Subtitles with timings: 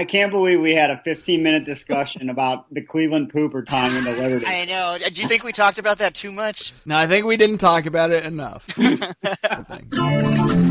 [0.00, 4.04] I can't believe we had a 15 minute discussion about the Cleveland pooper time in
[4.04, 4.46] the Liberty.
[4.46, 4.96] I know.
[4.96, 6.72] Do you think we talked about that too much?
[6.86, 8.66] No, I think we didn't talk about it enough.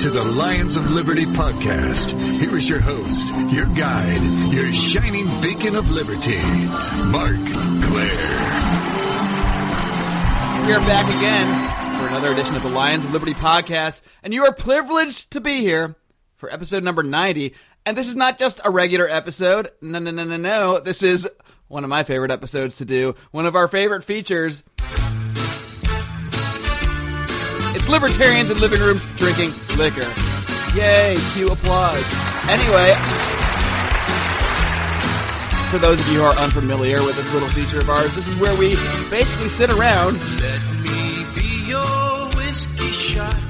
[0.00, 2.18] to the Lions of Liberty podcast.
[2.40, 6.38] Here is your host, your guide, your shining beacon of liberty,
[7.04, 7.36] Marc
[7.82, 8.16] Clair.
[10.66, 14.44] We are back again for another edition of the Lions of Liberty podcast, and you
[14.44, 15.96] are privileged to be here
[16.36, 17.54] for episode number 90.
[17.84, 19.70] And this is not just a regular episode.
[19.82, 20.80] No, no, no, no, no.
[20.80, 21.28] This is
[21.68, 23.16] one of my favorite episodes to do.
[23.32, 24.62] One of our favorite features.
[27.72, 30.06] It's libertarians in living rooms drinking liquor.
[30.74, 32.04] Yay, cue applause.
[32.48, 32.94] Anyway,
[35.70, 38.34] for those of you who are unfamiliar with this little feature of ours, this is
[38.36, 38.74] where we
[39.08, 40.18] basically sit around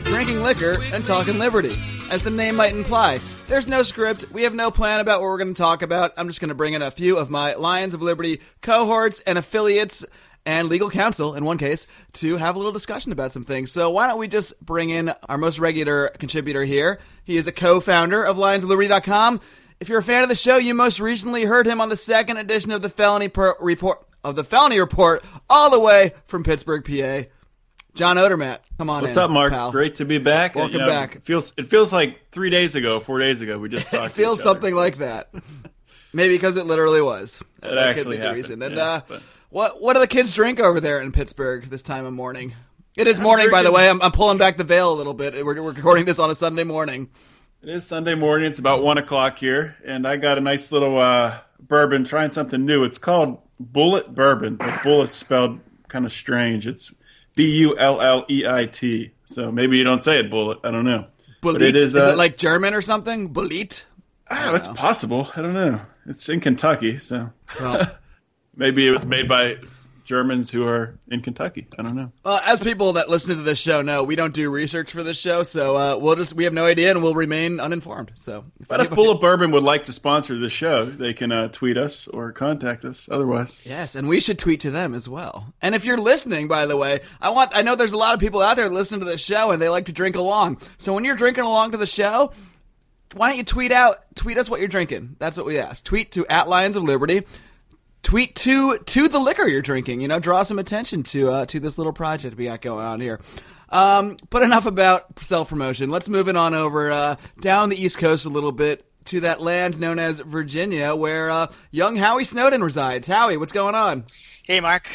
[0.04, 1.78] drinking liquor and talking liberty,
[2.10, 3.18] as the name might imply.
[3.46, 4.30] There's no script.
[4.30, 6.12] We have no plan about what we're going to talk about.
[6.16, 9.38] I'm just going to bring in a few of my Lions of Liberty cohorts and
[9.38, 10.04] affiliates
[10.46, 13.70] and legal counsel, in one case, to have a little discussion about some things.
[13.72, 16.98] So why don't we just bring in our most regular contributor here?
[17.24, 19.40] He is a co-founder of LionsofLiberty.com.
[19.80, 22.36] If you're a fan of the show, you most recently heard him on the second
[22.38, 26.84] edition of the felony per- report of the felony report, all the way from Pittsburgh,
[26.84, 27.26] PA.
[27.94, 29.04] John Odermatt, come on in.
[29.04, 29.50] What's in, up, Mark?
[29.52, 29.72] pal.
[29.72, 30.54] Great to be back.
[30.54, 31.16] Welcome You know, back.
[31.16, 33.58] It feels it feels like three days ago, four days ago.
[33.58, 34.06] We just talked.
[34.06, 34.58] It feels to each other.
[34.60, 35.30] something like that.
[36.12, 37.38] Maybe because it literally was.
[37.60, 38.62] That, It that could actually be the happened, reason.
[38.62, 41.82] And yeah, uh, but- what what do the kids drink over there in Pittsburgh this
[41.82, 42.54] time of morning?
[42.96, 43.88] It is morning, by the way.
[43.88, 45.34] I'm, I'm pulling back the veil a little bit.
[45.34, 47.10] We're, we're recording this on a Sunday morning.
[47.62, 48.48] It is Sunday morning.
[48.48, 52.04] It's about one o'clock here, and I got a nice little uh, bourbon.
[52.04, 52.84] Trying something new.
[52.84, 54.56] It's called Bulleit Bourbon.
[54.56, 56.66] But bullet spelled kind of strange.
[56.66, 56.94] It's
[57.36, 59.12] B U L L E I T.
[59.26, 60.58] So maybe you don't say it bullet.
[60.64, 61.06] I don't know.
[61.40, 61.62] But Bullet.
[61.62, 61.94] it is.
[61.94, 63.28] is uh, it like German or something?
[63.28, 63.84] Bullet.
[64.30, 65.30] ah, that's possible.
[65.36, 65.80] I don't know.
[66.06, 67.96] It's in Kentucky, so Well,
[68.56, 69.56] maybe it was made by
[70.04, 71.68] Germans who are in Kentucky.
[71.78, 72.10] I don't know.
[72.24, 75.16] uh, as people that listen to this show know, we don't do research for this
[75.20, 78.10] show, so uh, we'll just we have no idea and we'll remain uninformed.
[78.16, 81.30] So, if But if anybody- Bulleit Bourbon would like to sponsor the show, they can
[81.30, 83.08] uh, tweet us or contact us.
[83.08, 85.52] Otherwise, Yes, and we should tweet to them as well.
[85.62, 88.18] And if you're listening, by the way, I want I know there's a lot of
[88.20, 90.60] people out there listening to this show and they like to drink along.
[90.78, 92.32] So when you're drinking along to the show,
[93.14, 95.14] why don't you tweet out tweet us what you're drinking?
[95.20, 95.84] That's what we ask.
[95.84, 97.22] Tweet to at Lions of Liberty.
[98.02, 100.00] Tweet to to the liquor you're drinking.
[100.00, 103.00] You know, draw some attention to uh, to this little project we got going on
[103.00, 103.20] here.
[103.68, 105.90] Um, but enough about self promotion.
[105.90, 109.40] Let's move it on over uh, down the East Coast a little bit to that
[109.40, 113.06] land known as Virginia, where uh, young Howie Snowden resides.
[113.06, 114.04] Howie, what's going on?
[114.44, 114.88] Hey, Mark.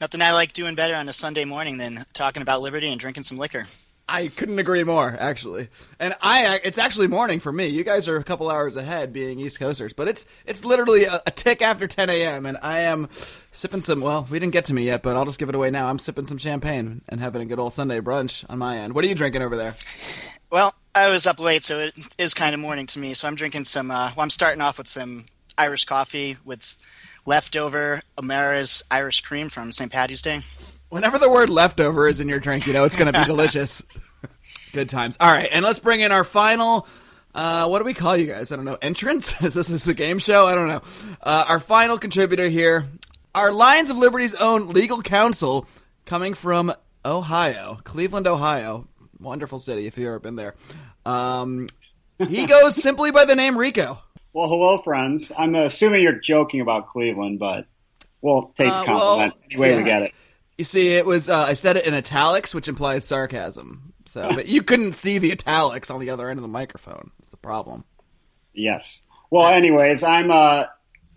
[0.00, 3.24] Nothing I like doing better on a Sunday morning than talking about liberty and drinking
[3.24, 3.66] some liquor.
[4.08, 5.68] I couldn't agree more, actually.
[6.00, 7.66] And I, it's actually morning for me.
[7.66, 11.20] You guys are a couple hours ahead, being East Coasters, but it's it's literally a,
[11.26, 12.46] a tick after 10 a.m.
[12.46, 13.08] and I am
[13.52, 14.00] sipping some.
[14.00, 15.88] Well, we didn't get to me yet, but I'll just give it away now.
[15.88, 18.94] I'm sipping some champagne and having a good old Sunday brunch on my end.
[18.94, 19.74] What are you drinking over there?
[20.50, 23.12] Well, I was up late, so it is kind of morning to me.
[23.12, 23.90] So I'm drinking some.
[23.90, 25.26] Uh, well, I'm starting off with some
[25.58, 26.76] Irish coffee with
[27.26, 29.92] leftover Amara's Irish cream from St.
[29.92, 30.40] Patty's Day.
[30.88, 33.82] Whenever the word leftover is in your drink, you know it's going to be delicious.
[34.72, 35.16] Good times.
[35.20, 36.86] All right, and let's bring in our final.
[37.34, 38.50] Uh, what do we call you guys?
[38.50, 38.78] I don't know.
[38.80, 39.32] Entrance?
[39.42, 40.46] Is this, is this a game show?
[40.46, 40.82] I don't know.
[41.22, 42.88] Uh, our final contributor here,
[43.34, 45.66] our Lions of Liberty's own legal counsel,
[46.06, 46.72] coming from
[47.04, 48.88] Ohio, Cleveland, Ohio.
[49.20, 50.54] Wonderful city if you've ever been there.
[51.04, 51.68] Um,
[52.26, 53.98] he goes simply by the name Rico.
[54.32, 55.30] Well, hello, friends.
[55.36, 57.66] I'm assuming you're joking about Cleveland, but
[58.22, 60.12] we'll take Uh, the compliment well, any way we get it.
[60.58, 63.92] You see, it was uh, I said it in italics, which implies sarcasm.
[64.06, 67.12] So, but you couldn't see the italics on the other end of the microphone.
[67.18, 67.84] That's the problem.
[68.54, 69.00] Yes.
[69.30, 70.64] Well, anyways, I'm uh,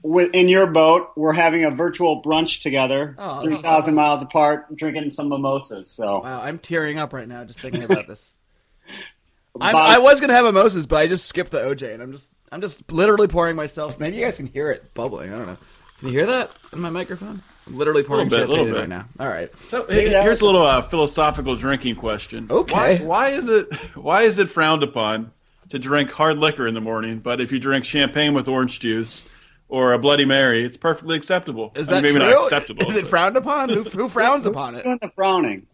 [0.04, 1.12] in your boat.
[1.16, 5.90] We're having a virtual brunch together, Oh, three thousand miles apart, drinking some mimosas.
[5.90, 8.36] So Wow, I'm tearing up right now just thinking about this.
[9.60, 12.32] I'm, I was gonna have mimosas, but I just skipped the OJ, and I'm just
[12.52, 14.00] I'm just literally pouring myself.
[14.00, 15.34] Maybe you guys can hear it bubbling.
[15.34, 15.58] I don't know.
[16.00, 17.42] Can you hear that in my microphone?
[17.72, 18.90] I'm literally pouring Little bit, champagne little right bit.
[18.90, 19.26] now.
[19.26, 19.56] All right.
[19.60, 22.48] So hey, here's a little uh, philosophical drinking question.
[22.50, 23.00] Okay.
[23.00, 25.32] Why, why is it why is it frowned upon
[25.70, 29.28] to drink hard liquor in the morning, but if you drink champagne with orange juice
[29.70, 31.72] or a Bloody Mary, it's perfectly acceptable?
[31.76, 32.34] Is I that mean, maybe true?
[32.34, 32.90] not acceptable.
[32.90, 33.70] Is it but- frowned upon?
[33.70, 34.84] Who, who frowns upon it?
[34.84, 35.66] doing the frowning.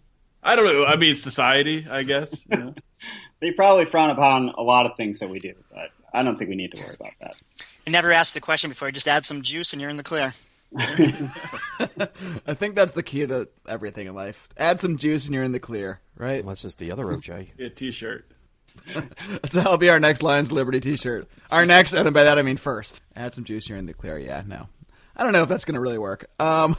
[0.43, 0.85] I don't know.
[0.85, 2.45] I mean, society, I guess.
[2.49, 2.73] you know.
[3.39, 6.49] They probably frown upon a lot of things that we do, but I don't think
[6.49, 7.35] we need to worry about that.
[7.85, 8.89] I never asked the question before.
[8.89, 10.33] Just add some juice and you're in the clear.
[10.75, 14.47] I think that's the key to everything in life.
[14.57, 16.39] Add some juice and you're in the clear, right?
[16.41, 17.49] Unless it's the other OJ.
[17.57, 18.25] Yeah, t-shirt.
[19.49, 21.29] So that'll be our next Lions Liberty T-shirt.
[21.51, 23.01] Our next, and by that I mean first.
[23.15, 24.17] Add some juice, you're in the clear.
[24.19, 24.67] Yeah, no.
[25.17, 26.29] I don't know if that's going to really work.
[26.39, 26.75] Um,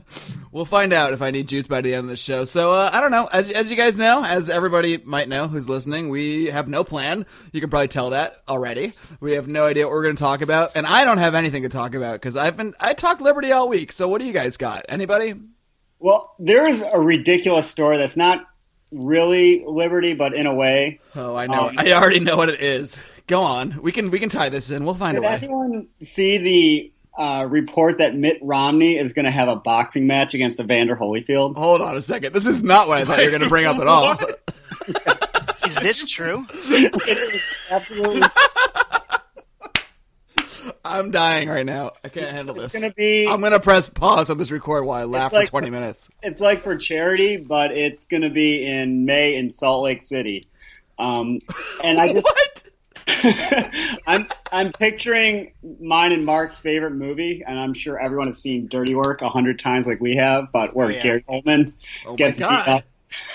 [0.52, 2.44] we'll find out if I need juice by the end of the show.
[2.44, 3.26] So uh, I don't know.
[3.26, 7.26] As as you guys know, as everybody might know who's listening, we have no plan.
[7.52, 8.92] You can probably tell that already.
[9.20, 11.64] We have no idea what we're going to talk about, and I don't have anything
[11.64, 13.92] to talk about because I've been I talked Liberty all week.
[13.92, 14.86] So what do you guys got?
[14.88, 15.34] Anybody?
[15.98, 18.46] Well, there's a ridiculous story that's not
[18.90, 21.00] really Liberty, but in a way.
[21.14, 21.68] Oh, I know.
[21.68, 22.98] Um, I already know what it is.
[23.26, 23.82] Go on.
[23.82, 24.86] We can we can tie this in.
[24.86, 25.32] We'll find a way.
[25.32, 30.06] Did anyone see the uh, report that Mitt Romney is going to have a boxing
[30.06, 31.56] match against Evander Holyfield?
[31.56, 32.32] Hold on a second.
[32.32, 34.16] This is not what I thought you were going to bring up at all.
[35.66, 36.44] Is this true?
[36.50, 38.22] It is absolutely
[40.84, 41.92] I'm dying right now.
[42.04, 42.72] I can't handle this.
[42.72, 43.26] going to be.
[43.28, 46.08] I'm going to press pause on this record while I laugh like- for 20 minutes.
[46.22, 50.48] It's like for charity, but it's going to be in May in Salt Lake City.
[50.98, 51.40] Um,
[51.82, 52.51] and I just What?
[54.06, 58.94] I'm I'm picturing mine and Mark's favorite movie, and I'm sure everyone has seen Dirty
[58.94, 60.52] Work a hundred times, like we have.
[60.52, 61.02] But where Oh, yeah.
[61.02, 61.72] Gary Oldman
[62.06, 62.84] Oh my gets beat up.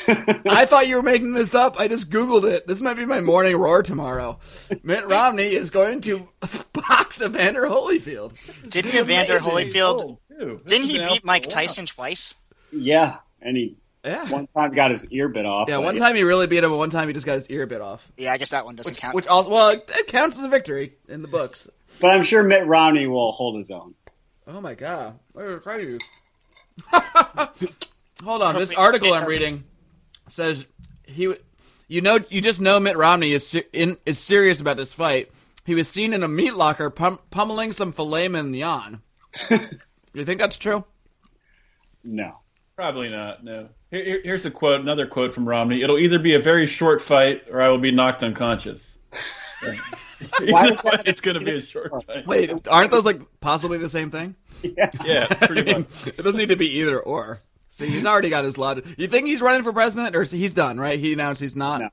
[0.07, 1.79] I thought you were making this up.
[1.79, 2.65] I just Googled it.
[2.67, 4.39] This might be my morning roar tomorrow.
[4.83, 6.27] Mitt Romney is going to
[6.73, 8.33] box Evander Holyfield.
[8.69, 9.49] Didn't Evander amazing.
[9.51, 10.17] Holyfield?
[10.39, 11.43] Oh, Didn't he beat Mike.
[11.47, 12.35] Tyson twice?
[12.71, 13.77] yeah, and he
[14.07, 14.29] Yeah.
[14.29, 15.67] one time got his ear bit off.
[15.69, 17.49] Yeah, but one time he really beat him, and one time he just got his
[17.49, 18.09] ear bit off.
[18.17, 19.15] Yeah, I guess that one doesn't count.
[19.15, 21.69] Which also, well, it, it counts as a victory in the books.
[21.99, 23.95] But I'm sure Mitt Romney will hold his own.
[24.47, 25.19] Oh my god!
[25.33, 25.99] Where are you?
[28.23, 28.55] Hold on.
[28.55, 29.63] This article I'm reading
[30.27, 30.65] says
[31.03, 31.33] he,
[31.87, 35.31] you know, you just know Mitt Romney is ser- in, is serious about this fight.
[35.65, 39.01] He was seen in a meat locker pum- pummeling some filet mignon.
[39.49, 39.59] Do
[40.13, 40.85] you think that's true?
[42.03, 42.31] No.
[42.77, 43.43] Probably not.
[43.43, 43.69] No.
[43.89, 44.79] Here, here- here's a quote.
[44.79, 45.81] Another quote from Romney.
[45.81, 48.99] It'll either be a very short fight, or I will be knocked unconscious.
[49.61, 49.73] Why
[50.39, 51.99] Either would way, it's going to be a short oh.
[52.01, 52.27] fight.
[52.27, 54.35] Wait, aren't those like possibly the same thing?
[55.03, 55.87] Yeah, pretty much.
[56.05, 57.41] It doesn't need to be either or.
[57.69, 58.79] See, he's already got his lot.
[58.97, 60.79] You think he's running for president, or he's done?
[60.79, 60.99] Right?
[60.99, 61.81] He announced he's not.
[61.81, 61.89] No.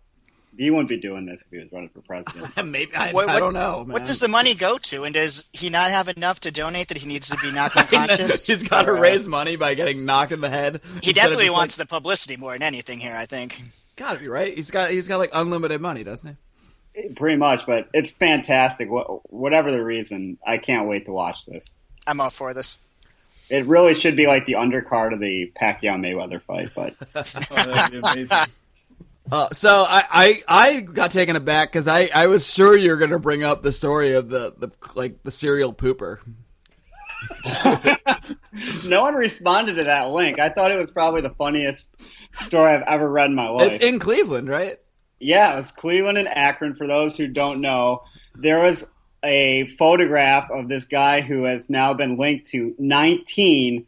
[0.57, 2.57] He wouldn't be doing this if he was running for president.
[2.71, 3.81] Maybe I, What- I don't know.
[3.85, 3.89] Man.
[3.93, 5.05] What does the money go to?
[5.05, 8.47] And does he not have enough to donate that he needs to be knocked unconscious?
[8.47, 10.81] He's got to uh, raise money by getting knocked in the head.
[11.03, 13.17] He definitely wants the publicity more than anything here.
[13.17, 13.61] I think.
[13.97, 14.55] Got to be right.
[14.55, 16.37] He's got he's got like unlimited money, doesn't
[16.95, 17.15] he?
[17.15, 18.89] Pretty much, but it's fantastic.
[18.89, 21.73] Wha- Whatever the reason, I can't wait to watch this.
[22.07, 22.79] I'm all for this.
[23.51, 28.01] It really should be like the undercard of the Pacquiao Mayweather fight, but Oh, that'd
[28.03, 28.39] be amazing.
[29.31, 32.97] Uh, so I, I I got taken aback because I, I was sure you were
[32.97, 36.19] going to bring up the story of the, the like the serial pooper.
[38.85, 40.39] no one responded to that link.
[40.39, 41.95] I thought it was probably the funniest
[42.43, 43.73] story I've ever read in my life.
[43.73, 44.79] It's in Cleveland, right?
[45.21, 46.75] Yeah, it was Cleveland and Akron.
[46.75, 48.03] For those who don't know,
[48.35, 48.85] there was
[49.23, 53.87] a photograph of this guy who has now been linked to 19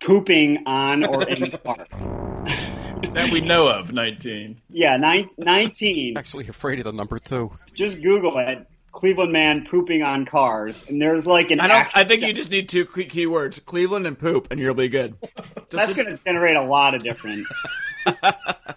[0.00, 2.10] pooping on or in parks.
[3.14, 3.92] that we know of.
[3.92, 4.60] Nineteen.
[4.70, 6.16] Yeah, nine, 19.
[6.16, 7.52] Actually, afraid of the number two.
[7.74, 8.66] Just Google it.
[8.90, 11.60] Cleveland man pooping on cars, and there's like an.
[11.60, 11.96] I don't.
[11.96, 15.14] I think you just need two key keywords: Cleveland and poop, and you'll be good.
[15.70, 17.46] That's going to generate a lot of different.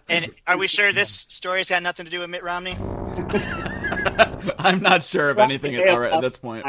[0.10, 2.76] And are we sure this story's got nothing to do with Mitt Romney?
[4.60, 6.66] I'm not sure if anything at, at this point.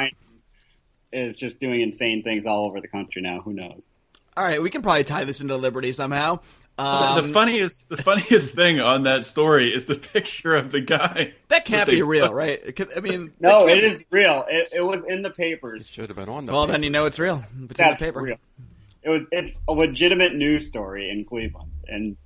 [1.13, 3.41] Is just doing insane things all over the country now.
[3.41, 3.89] Who knows?
[4.37, 6.39] All right, we can probably tie this into Liberty somehow.
[6.83, 11.33] Um, the funniest, the funniest thing on that story is the picture of the guy.
[11.49, 12.61] that can't be a- real, right?
[12.65, 14.45] It could- I mean, No, that can't it be- is real.
[14.49, 15.87] It, it was in the papers.
[15.87, 16.53] Should have been on the.
[16.53, 16.73] Well, paper.
[16.73, 17.45] then you know it's real.
[17.71, 18.23] It's That's in the paper.
[18.23, 18.37] real.
[19.03, 19.27] It was.
[19.33, 22.17] It's a legitimate news story in Cleveland, and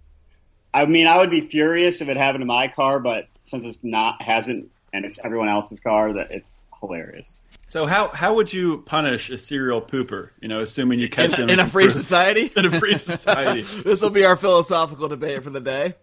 [0.75, 3.82] I mean, I would be furious if it happened to my car, but since it's
[3.82, 7.38] not, hasn't, and it's everyone else's car, that it's hilarious.
[7.68, 10.30] So how how would you punish a serial pooper?
[10.40, 12.50] You know, assuming you catch him In, in a free for- society.
[12.56, 13.62] In a free society.
[13.85, 15.95] this will be our philosophical debate for the day.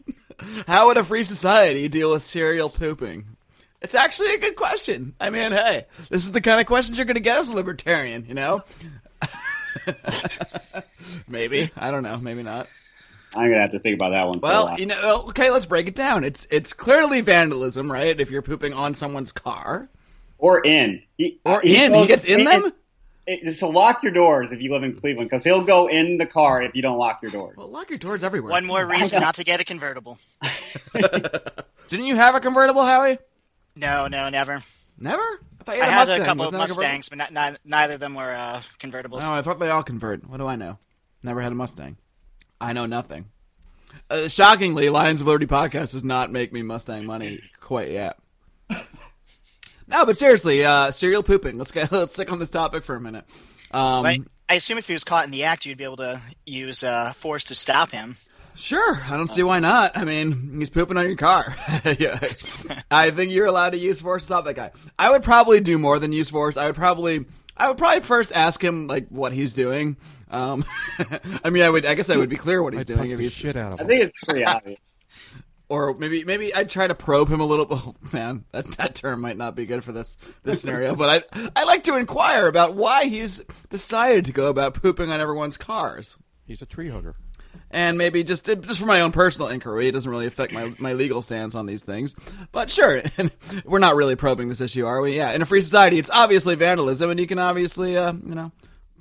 [0.68, 3.26] How would a free society deal with serial pooping?
[3.82, 5.14] It's actually a good question.
[5.20, 7.54] I mean, hey, this is the kind of questions you're going to get as a
[7.54, 8.62] libertarian, you know?
[11.28, 11.72] maybe.
[11.76, 12.18] I don't know.
[12.18, 12.68] Maybe not.
[13.36, 14.40] I'm gonna have to think about that one.
[14.40, 14.80] for a Well, while.
[14.80, 16.24] you know, okay, let's break it down.
[16.24, 18.20] It's it's clearly vandalism, right?
[18.20, 19.90] If you're pooping on someone's car
[20.44, 22.74] or in, he, or he in, he gets in them.
[23.26, 26.26] it- so lock your doors if you live in Cleveland, because he'll go in the
[26.26, 27.56] car if you don't lock your doors.
[27.58, 28.52] Well, lock your doors everywhere.
[28.52, 30.20] One more reason not to get a convertible.
[30.94, 33.20] Didn't you have a convertible, Howie?
[33.78, 34.62] No, no, never.
[35.00, 35.24] Never?
[35.64, 36.22] thought you I had a Mustang.
[36.22, 36.84] a couple Wasn't that a convertible?
[36.84, 39.22] Mustangs, but not, not, neither of them were uh, convertibles.
[39.22, 40.30] No, I thought they all convert.
[40.30, 40.78] What do I know?
[41.24, 41.96] Never had a Mustang.
[42.60, 43.30] I know nothing.
[44.10, 48.18] Uh, shockingly, Lions of Liberty podcast does not make me Mustang money quite yet.
[49.88, 51.58] No, but seriously, uh, serial pooping.
[51.58, 53.26] Let's get let's stick on this topic for a minute.
[53.72, 54.18] Um, But
[54.50, 57.12] I assume if he was caught in the act, you'd be able to use uh,
[57.14, 58.18] force to stop him.
[58.56, 59.98] Sure, I don't see why not.
[59.98, 61.56] I mean, he's pooping on your car.
[61.98, 62.20] yeah.
[62.92, 64.72] I think you're allowed to use force to stop that guy.
[65.00, 66.56] I would probably do more than use force.
[66.56, 67.26] I would probably,
[67.58, 69.98] I would probably first ask him like what he's doing.
[70.30, 70.66] Um,
[71.44, 73.18] I mean, I would, I guess I would be clear what he's I'd doing if
[73.18, 74.80] he's, shit out of I think it's pretty obvious.
[75.74, 77.64] Or maybe, maybe I'd try to probe him a little.
[77.74, 80.94] Oh, man, that that term might not be good for this this scenario.
[80.96, 83.40] But I, I like to inquire about why he's
[83.70, 86.18] decided to go about pooping on everyone's cars.
[86.46, 87.16] He's a tree hugger.
[87.72, 90.94] and maybe just just for my own personal inquiry, it doesn't really affect my, my
[90.94, 92.14] legal stance on these things.
[92.52, 93.32] But sure, and
[93.66, 95.16] we're not really probing this issue, are we?
[95.16, 98.52] Yeah, in a free society, it's obviously vandalism, and you can obviously, uh, you know,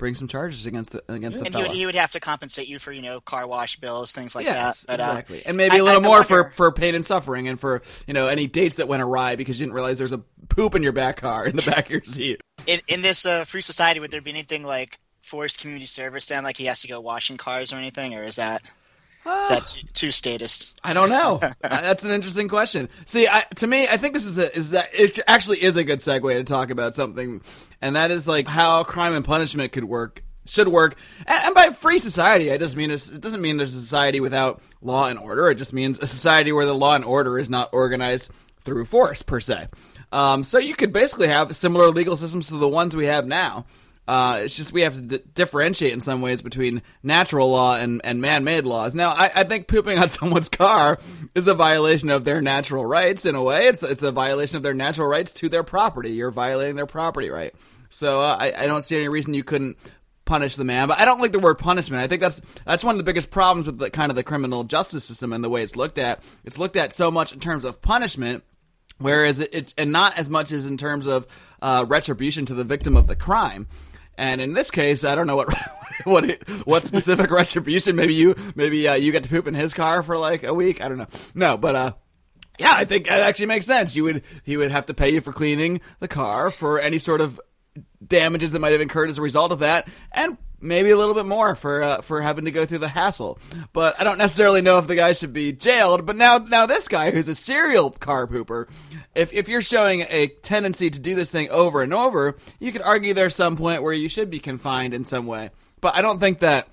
[0.03, 2.67] bring some charges against the against the And he would, he would have to compensate
[2.67, 4.97] you for, you know, car wash bills, things like Yes, that.
[4.97, 7.47] But, uh, exactly, and maybe I- a little I more for, for pain and suffering,
[7.47, 10.21] and for you know any dates that went awry because you didn't realize there's a
[10.49, 12.41] poop in your back car in the back of your seat.
[12.67, 16.43] in, in this uh, free society, would there be anything like forced community service then,
[16.43, 18.61] like he has to go washing cars or anything, or is that
[19.25, 20.79] is that too, too statist?
[20.83, 21.39] I don't know.
[21.61, 22.89] That's an interesting question.
[23.05, 25.83] See, I, to me, I think this is a, is that it actually is a
[25.83, 27.41] good segue to talk about something,
[27.81, 30.95] and that is like how crime and punishment could work, should work.
[31.25, 34.61] And, and by free society, I just mean it doesn't mean there's a society without
[34.81, 35.49] law and order.
[35.49, 39.21] It just means a society where the law and order is not organized through force
[39.21, 39.67] per se.
[40.11, 43.65] Um, so you could basically have similar legal systems to the ones we have now.
[44.07, 48.01] Uh, it's just we have to d- differentiate in some ways between natural law and,
[48.03, 48.95] and man-made laws.
[48.95, 50.99] Now, I, I think pooping on someone's car
[51.35, 53.25] is a violation of their natural rights.
[53.25, 56.11] In a way, it's it's a violation of their natural rights to their property.
[56.11, 57.53] You're violating their property right.
[57.89, 59.77] So uh, I, I don't see any reason you couldn't
[60.25, 60.87] punish the man.
[60.87, 62.03] But I don't like the word punishment.
[62.03, 64.65] I think that's that's one of the biggest problems with the kind of the criminal
[64.65, 66.21] justice system and the way it's looked at.
[66.43, 68.43] It's looked at so much in terms of punishment
[68.97, 71.27] whereas it, it and not as much as in terms of
[71.61, 73.67] uh, retribution to the victim of the crime.
[74.17, 75.53] And in this case, I don't know what
[76.03, 77.95] what what specific retribution.
[77.95, 80.81] Maybe you maybe uh, you get to poop in his car for like a week.
[80.81, 81.07] I don't know.
[81.33, 81.91] No, but uh,
[82.59, 83.95] yeah, I think that actually makes sense.
[83.95, 87.21] You would he would have to pay you for cleaning the car for any sort
[87.21, 87.39] of
[88.05, 91.25] damages that might have incurred as a result of that, and maybe a little bit
[91.25, 93.37] more for uh, for having to go through the hassle.
[93.73, 96.05] But I don't necessarily know if the guy should be jailed.
[96.05, 98.67] But now now this guy who's a serial car pooper,
[99.13, 102.81] if if you're showing a tendency to do this thing over and over, you could
[102.81, 105.51] argue there's some point where you should be confined in some way.
[105.81, 106.67] But I don't think that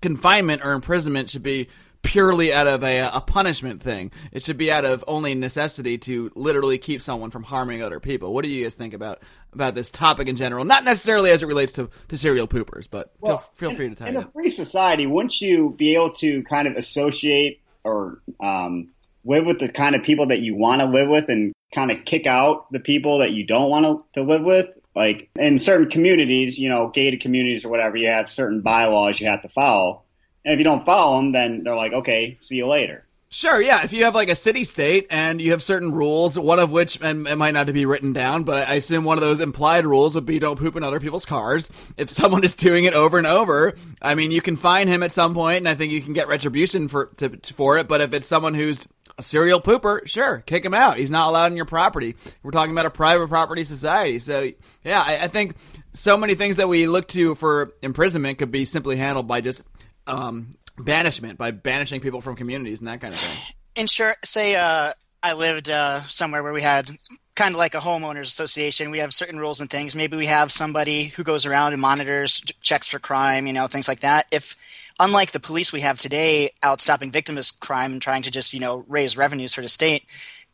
[0.00, 1.68] confinement or imprisonment should be
[2.02, 4.10] purely out of a, a punishment thing.
[4.32, 8.32] It should be out of only necessity to literally keep someone from harming other people.
[8.32, 9.20] What do you guys think about
[9.58, 10.64] about this topic in general?
[10.64, 13.94] Not necessarily as it relates to, to serial poopers, but Well, feel, feel free to
[13.96, 14.20] tell in me.
[14.20, 18.90] a free society, wouldn't you be able to kind of associate or um,
[19.24, 22.04] live with the kind of people that you want to live with, and kind of
[22.04, 24.68] kick out the people that you don't want to, to live with?
[24.94, 29.26] Like in certain communities, you know, gated communities or whatever, you have certain bylaws you
[29.26, 30.02] have to follow,
[30.44, 33.04] and if you don't follow them, then they're like, okay, see you later.
[33.30, 33.84] Sure, yeah.
[33.84, 36.98] If you have like a city state and you have certain rules, one of which
[37.02, 40.14] and it might not be written down, but I assume one of those implied rules
[40.14, 41.68] would be don't poop in other people's cars.
[41.98, 45.12] If someone is doing it over and over, I mean, you can fine him at
[45.12, 47.86] some point, and I think you can get retribution for to, for it.
[47.86, 50.96] But if it's someone who's a serial pooper, sure, kick him out.
[50.96, 52.16] He's not allowed in your property.
[52.42, 54.50] We're talking about a private property society, so
[54.84, 55.56] yeah, I, I think
[55.92, 59.64] so many things that we look to for imprisonment could be simply handled by just
[60.06, 63.54] um, banishment, by banishing people from communities and that kind of thing.
[63.76, 64.92] And sure, say uh,
[65.22, 66.90] I lived uh, somewhere where we had
[67.34, 68.90] kind of like a homeowners association.
[68.90, 69.94] We have certain rules and things.
[69.94, 73.86] Maybe we have somebody who goes around and monitors, checks for crime, you know, things
[73.86, 74.26] like that.
[74.32, 74.56] If
[74.98, 78.58] unlike the police we have today, out stopping victimless crime and trying to just you
[78.60, 80.04] know raise revenues for the state.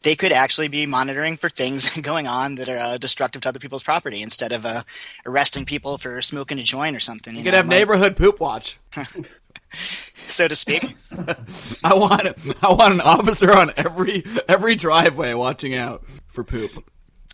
[0.03, 3.59] They could actually be monitoring for things going on that are uh, destructive to other
[3.59, 4.83] people's property instead of uh,
[5.25, 7.33] arresting people for smoking a joint or something.
[7.33, 8.79] You, You could know, have might- neighborhood poop watch.
[10.29, 10.97] so to speak.
[11.85, 12.27] I want
[12.63, 16.71] I want an officer on every every driveway watching out for poop.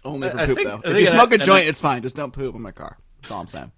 [0.05, 0.81] Only for I poop think- though.
[0.85, 2.03] If you smoke a an- joint, it's fine.
[2.03, 2.99] Just don't poop in my car.
[3.21, 3.73] That's all I'm saying.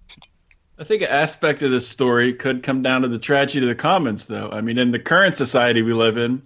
[0.79, 3.75] I think an aspect of this story could come down to the tragedy of the
[3.79, 4.49] commons, though.
[4.51, 6.41] I mean, in the current society we live in,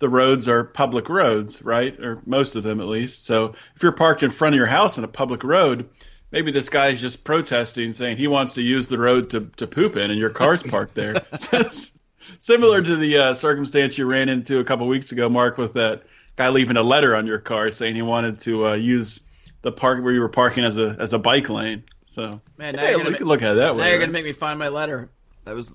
[0.00, 1.98] the roads are public roads, right?
[2.00, 3.24] Or most of them, at least.
[3.24, 5.88] So if you're parked in front of your house on a public road,
[6.30, 9.96] maybe this guy's just protesting, saying he wants to use the road to, to poop
[9.96, 11.14] in, and your car's parked there.
[12.40, 16.02] Similar to the uh, circumstance you ran into a couple weeks ago, Mark, with that
[16.36, 19.20] guy leaving a letter on your car saying he wanted to uh, use
[19.62, 21.82] the park where you were parking as a as a bike lane.
[22.06, 23.80] So Man, now yeah, you're gonna could look at it that way.
[23.82, 24.00] Now you're right?
[24.02, 25.10] gonna make me find my letter
[25.44, 25.72] that was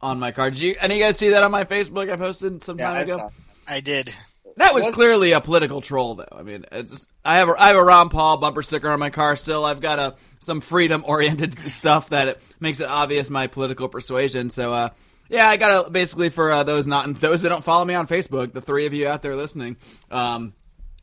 [0.00, 0.54] on my card.
[0.54, 0.76] Did you?
[0.80, 2.10] Any of you guys see that on my Facebook?
[2.12, 3.16] I posted some Yeah, time I ago.
[3.18, 3.30] saw-
[3.68, 4.12] I did.
[4.56, 6.28] That was Was- clearly a political troll, though.
[6.30, 9.10] I mean, it's, I have a, I have a Ron Paul bumper sticker on my
[9.10, 9.64] car still.
[9.64, 14.50] I've got a some freedom oriented stuff that it makes it obvious my political persuasion.
[14.50, 14.88] So, uh,
[15.28, 18.06] yeah, I got to basically for uh, those not those that don't follow me on
[18.06, 19.76] Facebook, the three of you out there listening,
[20.10, 20.52] um,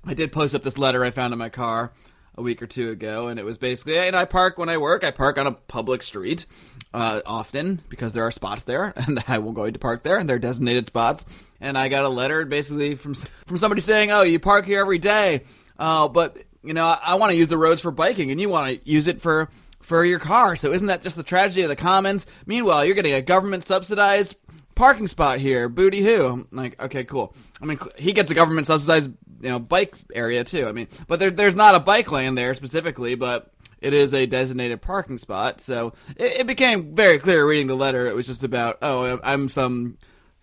[0.05, 1.91] I did post up this letter I found in my car
[2.35, 5.03] a week or two ago, and it was basically, and I park when I work.
[5.03, 6.45] I park on a public street
[6.93, 10.29] uh, often because there are spots there, and I will go to park there, and
[10.29, 11.25] they're designated spots.
[11.61, 14.99] And I got a letter basically from from somebody saying, "Oh, you park here every
[14.99, 15.43] day,
[15.77, 18.49] uh, but you know I, I want to use the roads for biking, and you
[18.49, 19.49] want to use it for."
[19.81, 22.27] For your car, so isn't that just the tragedy of the commons?
[22.45, 24.35] Meanwhile, you're getting a government subsidized
[24.79, 25.67] parking spot here.
[25.67, 26.47] Booty who?
[26.51, 27.35] Like, okay, cool.
[27.61, 30.67] I mean, he gets a government subsidized, you know, bike area too.
[30.67, 34.25] I mean, but there, there's not a bike lane there specifically, but it is a
[34.25, 35.61] designated parking spot.
[35.61, 38.07] So it, it became very clear reading the letter.
[38.07, 39.97] It was just about, oh, I'm some,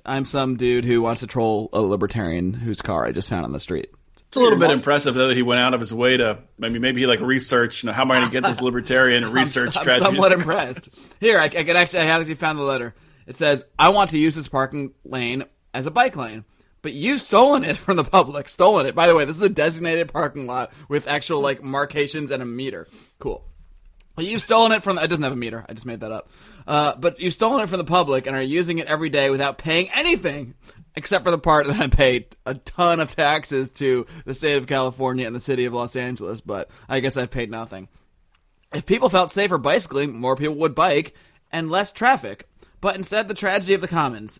[0.04, 3.52] I'm some dude who wants to troll a libertarian whose car I just found on
[3.52, 3.90] the street.
[4.28, 6.78] It's a little bit impressive though that he went out of his way to maybe
[6.80, 7.82] maybe he like researched.
[7.82, 10.04] You know, how am I going to get this libertarian research I'm strategy?
[10.04, 11.06] somewhat impressed.
[11.20, 12.94] Here, I, I can actually, I actually found the letter.
[13.26, 16.44] It says, "I want to use this parking lane as a bike lane."
[16.86, 18.48] But you've stolen it from the public.
[18.48, 18.94] Stolen it.
[18.94, 22.46] By the way, this is a designated parking lot with actual like markations and a
[22.46, 22.86] meter.
[23.18, 23.44] Cool.
[24.14, 24.94] But you've stolen it from.
[24.94, 25.66] The, it doesn't have a meter.
[25.68, 26.30] I just made that up.
[26.64, 29.58] Uh, but you've stolen it from the public and are using it every day without
[29.58, 30.54] paying anything,
[30.94, 34.68] except for the part that I paid a ton of taxes to the state of
[34.68, 36.40] California and the city of Los Angeles.
[36.40, 37.88] But I guess I've paid nothing.
[38.72, 41.16] If people felt safer bicycling, more people would bike
[41.50, 42.48] and less traffic.
[42.80, 44.38] But instead, the tragedy of the commons.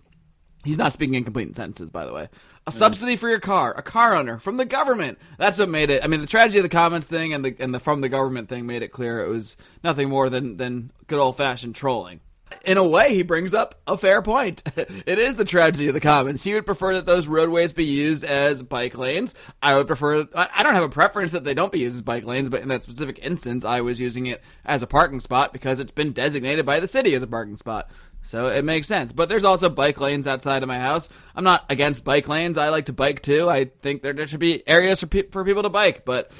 [0.66, 2.28] He's not speaking in complete sentences, by the way.
[2.66, 5.18] A subsidy for your car, a car owner from the government.
[5.38, 6.02] That's what made it.
[6.02, 8.48] I mean, the tragedy of the commons thing and the and the from the government
[8.48, 12.20] thing made it clear it was nothing more than than good old fashioned trolling.
[12.64, 14.62] In a way, he brings up a fair point.
[14.76, 16.44] it is the tragedy of the commons.
[16.44, 19.34] He would prefer that those roadways be used as bike lanes.
[19.62, 20.26] I would prefer.
[20.34, 22.68] I don't have a preference that they don't be used as bike lanes, but in
[22.68, 26.66] that specific instance, I was using it as a parking spot because it's been designated
[26.66, 27.90] by the city as a parking spot.
[28.26, 29.12] So it makes sense.
[29.12, 31.08] But there's also bike lanes outside of my house.
[31.36, 32.58] I'm not against bike lanes.
[32.58, 33.48] I like to bike too.
[33.48, 36.04] I think there, there should be areas for, pe- for people to bike.
[36.04, 36.32] But,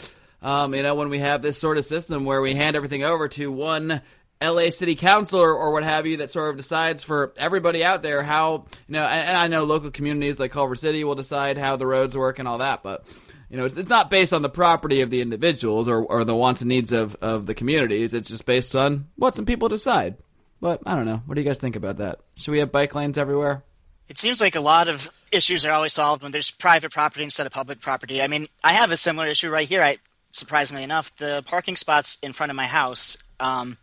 [0.43, 3.29] um, you know, when we have this sort of system where we hand everything over
[3.29, 4.03] to one
[4.43, 8.03] LA city council or, or what have you that sort of decides for everybody out
[8.03, 11.57] there how, you know, and, and I know local communities like Culver City will decide
[11.57, 12.83] how the roads work and all that.
[12.83, 13.05] But,
[13.49, 16.35] you know, it's, it's not based on the property of the individuals or, or the
[16.35, 18.13] wants and needs of, of the communities.
[18.13, 20.17] It's just based on what some people decide.
[20.61, 21.23] But I don't know.
[21.27, 22.21] What do you guys think about that?
[22.37, 23.63] Should we have bike lanes everywhere?
[24.09, 27.47] It seems like a lot of issues are always solved when there's private property instead
[27.47, 28.23] of public property.
[28.23, 29.83] I mean, I have a similar issue right here.
[29.83, 29.99] I
[30.33, 33.17] surprisingly enough, the parking spots in front of my house.
[33.41, 33.79] Um,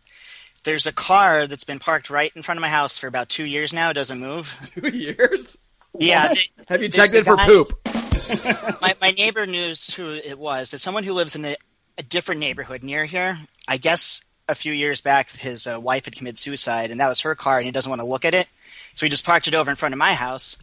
[0.64, 3.44] there's a car that's been parked right in front of my house for about two
[3.44, 3.90] years now.
[3.90, 4.56] It doesn't move.
[4.74, 5.58] Two years?
[5.98, 7.78] Yeah, they- Have you checked a it for guy- poop?
[8.80, 10.72] my my neighbor knew who it was.
[10.72, 11.56] It's someone who lives in a,
[11.98, 13.38] a different neighborhood near here.
[13.68, 17.20] I guess a few years back, his uh, wife had committed suicide, and that was
[17.20, 18.46] her car, and he doesn't want to look at it,
[18.94, 20.58] so he just parked it over in front of my house,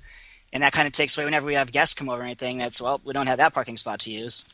[0.54, 2.58] and that kind of takes away whenever we have guests come over or anything.
[2.60, 4.46] That's well, we don't have that parking spot to use.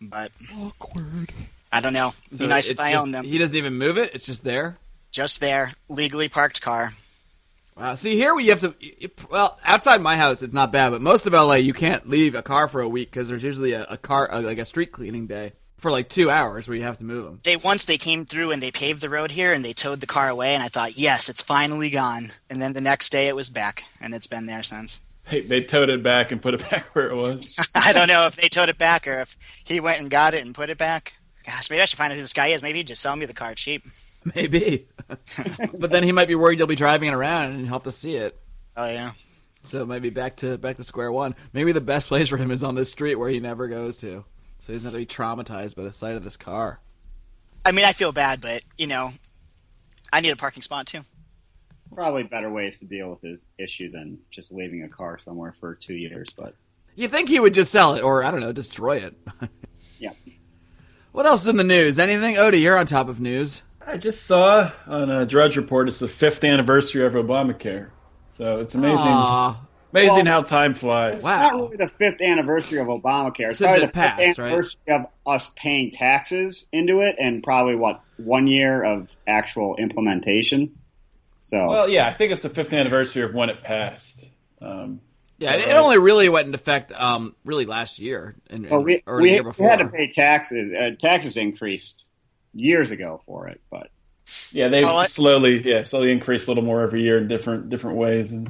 [0.00, 1.32] But Awkward.
[1.72, 2.14] I don't know.
[2.26, 3.24] It'd be So nice it's if I just- owned them.
[3.24, 4.14] He doesn't even move it.
[4.14, 4.78] It's just there.
[5.12, 6.92] Just there, legally parked car.
[7.76, 7.94] Wow.
[7.94, 8.74] See, here we have to.
[9.30, 12.42] Well, outside my house, it's not bad, but most of LA, you can't leave a
[12.42, 15.26] car for a week because there's usually a, a car, a, like a street cleaning
[15.26, 17.40] day for like two hours where you have to move them.
[17.42, 20.06] They once they came through and they paved the road here and they towed the
[20.06, 22.32] car away, and I thought, yes, it's finally gone.
[22.48, 25.00] And then the next day, it was back, and it's been there since.
[25.30, 27.56] They, they towed it back and put it back where it was.
[27.74, 30.44] I don't know if they towed it back or if he went and got it
[30.44, 31.16] and put it back.
[31.46, 32.62] Gosh, maybe I should find out who this guy is.
[32.62, 33.84] Maybe he'd just sell me the car cheap.
[34.34, 34.86] Maybe.
[35.78, 37.92] but then he might be worried you'll be driving it around and he'll have to
[37.92, 38.38] see it.
[38.76, 39.12] Oh yeah.
[39.64, 41.34] So maybe back to back to square one.
[41.54, 44.24] Maybe the best place for him is on this street where he never goes to,
[44.60, 46.80] so he doesn't have to be traumatized by the sight of this car.
[47.66, 49.12] I mean, I feel bad, but you know,
[50.12, 51.00] I need a parking spot too.
[51.94, 55.74] Probably better ways to deal with this issue than just leaving a car somewhere for
[55.74, 56.28] two years.
[56.36, 56.54] But
[56.94, 59.14] You think he would just sell it, or I don't know, destroy it?
[59.98, 60.12] yeah,
[61.12, 61.98] what else is in the news?
[61.98, 62.36] Anything?
[62.36, 63.62] Odie, you're on top of news.
[63.84, 67.90] I just saw on a Drudge Report it's the fifth anniversary of Obamacare.
[68.30, 69.60] So it's amazing, Aw,
[69.92, 71.14] amazing Well- how time flies.
[71.16, 71.40] it's Wow.
[71.42, 73.50] not really the fifth anniversary of Obamacare.
[73.50, 74.46] It's Since probably it the passed, fifth right?
[74.48, 80.72] anniversary of us paying taxes into it, and probably what one year of actual implementation.
[81.42, 84.24] So Well, yeah, I think it's the fifth anniversary of when it passed.
[84.62, 85.00] Um,
[85.38, 89.02] Yeah, it, it only really went into effect um, really last year, in, Well, we,
[89.06, 89.68] or we, year we before.
[89.70, 90.70] had to pay taxes.
[90.70, 92.04] Uh, taxes increased
[92.52, 93.88] years ago for it, but
[94.52, 97.96] Yeah, they Oh, slowly, yeah, slowly increase a little more every year in different different
[97.96, 98.32] ways.
[98.32, 98.48] And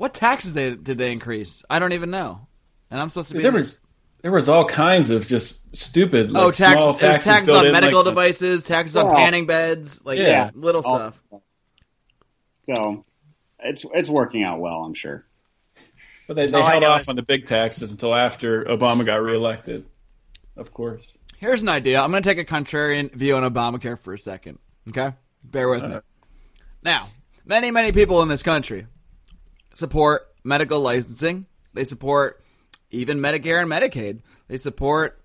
[0.00, 1.62] What taxes they, did they increase?
[1.68, 2.46] I don't even know.
[2.90, 3.80] And I'm supposed to be there was
[4.22, 6.28] there was all kinds of just stupid.
[6.28, 9.44] Oh, like, oh tax small taxes taxes on in, medical like, devices, taxes on panning
[9.44, 10.52] beds, like yeah.
[10.54, 11.20] little all- stuff.
[12.56, 13.04] so
[13.58, 15.26] it's it's working out well, I'm sure.
[16.26, 19.84] But they, they All held off on the big taxes until after Obama got reelected.
[20.56, 21.18] Of course.
[21.36, 22.00] Here's an idea.
[22.00, 24.60] I'm going to take a contrarian view on Obamacare for a second.
[24.88, 25.12] Okay,
[25.44, 25.98] bear with me.
[26.82, 27.08] Now,
[27.44, 28.86] many many people in this country
[29.74, 31.46] support medical licensing.
[31.74, 32.42] They support
[32.90, 34.20] even Medicare and Medicaid.
[34.48, 35.22] They support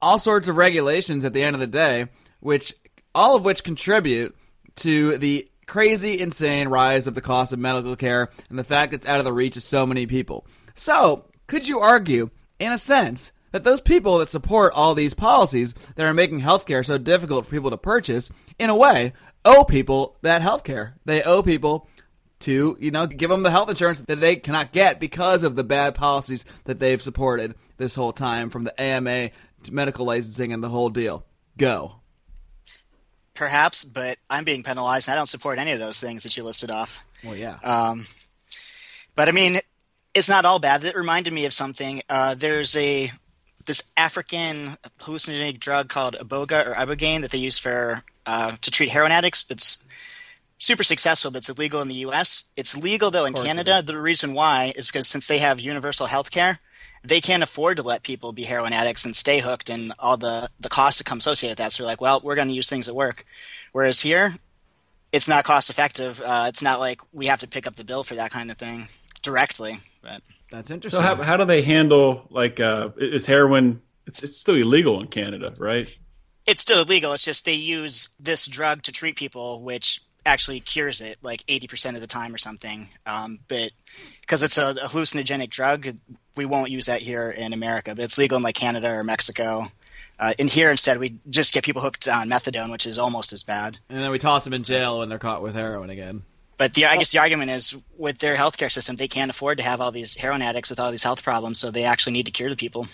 [0.00, 2.06] all sorts of regulations at the end of the day,
[2.40, 2.74] which
[3.14, 4.36] all of which contribute
[4.76, 9.06] to the crazy, insane rise of the cost of medical care and the fact it's
[9.06, 10.46] out of the reach of so many people.
[10.74, 15.74] So, could you argue, in a sense, that those people that support all these policies
[15.96, 19.12] that are making healthcare so difficult for people to purchase, in a way,
[19.44, 20.94] owe people that healthcare?
[21.04, 21.88] They owe people
[22.40, 25.64] to you know give them the health insurance that they cannot get because of the
[25.64, 29.30] bad policies that they've supported this whole time from the AMA
[29.64, 31.24] to medical licensing and the whole deal.
[31.56, 31.96] Go.
[33.34, 36.42] Perhaps, but I'm being penalized, and I don't support any of those things that you
[36.42, 36.98] listed off.
[37.24, 37.58] Well, yeah.
[37.62, 38.06] Um,
[39.14, 39.58] but I mean,
[40.14, 40.84] it's not all bad.
[40.84, 42.02] It reminded me of something.
[42.08, 43.12] Uh, there's a
[43.66, 48.88] this African hallucinogenic drug called iboga or ibogaine that they use for uh, to treat
[48.88, 49.44] heroin addicts.
[49.50, 49.84] It's
[50.58, 52.44] super successful, but it's illegal in the U.S.
[52.56, 53.80] It's legal though in Canada.
[53.80, 56.58] The reason why is because since they have universal health care,
[57.02, 60.50] they can't afford to let people be heroin addicts and stay hooked and all the
[60.60, 61.72] the costs that come associated with that.
[61.72, 63.24] So they're like, well, we're going to use things that work.
[63.72, 64.34] Whereas here,
[65.12, 66.20] it's not cost effective.
[66.20, 68.58] Uh, it's not like we have to pick up the bill for that kind of
[68.58, 68.88] thing
[69.22, 69.80] directly.
[70.02, 70.98] But That's interesting.
[70.98, 73.80] So how how do they handle like uh, is heroin?
[74.06, 75.96] It's it's still illegal in Canada, right?
[76.48, 77.12] it's still illegal.
[77.12, 81.94] It's just they use this drug to treat people, which actually cures it like 80%
[81.94, 82.88] of the time or something.
[83.06, 83.72] Um, but
[84.20, 85.88] because it's a, a hallucinogenic drug,
[86.36, 87.94] we won't use that here in America.
[87.94, 89.66] But it's legal in like Canada or Mexico.
[90.20, 93.42] Uh, in here, instead, we just get people hooked on methadone, which is almost as
[93.42, 93.78] bad.
[93.88, 96.22] and then we toss them in jail when they're caught with heroin again.
[96.56, 99.64] But the, I guess the argument is with their healthcare system, they can't afford to
[99.64, 102.32] have all these heroin addicts with all these health problems, so they actually need to
[102.32, 102.88] cure the people.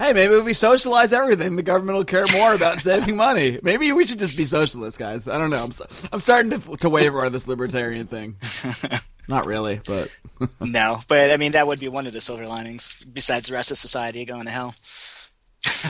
[0.00, 3.58] Hey, maybe if we socialize everything, the government will care more about saving money.
[3.62, 5.28] Maybe we should just be socialists, guys.
[5.28, 5.62] I don't know.
[5.62, 5.72] I'm,
[6.10, 8.36] I'm starting to, to waver on this libertarian thing.
[9.28, 10.18] Not really, but
[10.60, 13.70] no, but I mean that would be one of the silver linings, besides the rest
[13.70, 14.74] of society going to hell.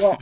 [0.00, 0.18] Well,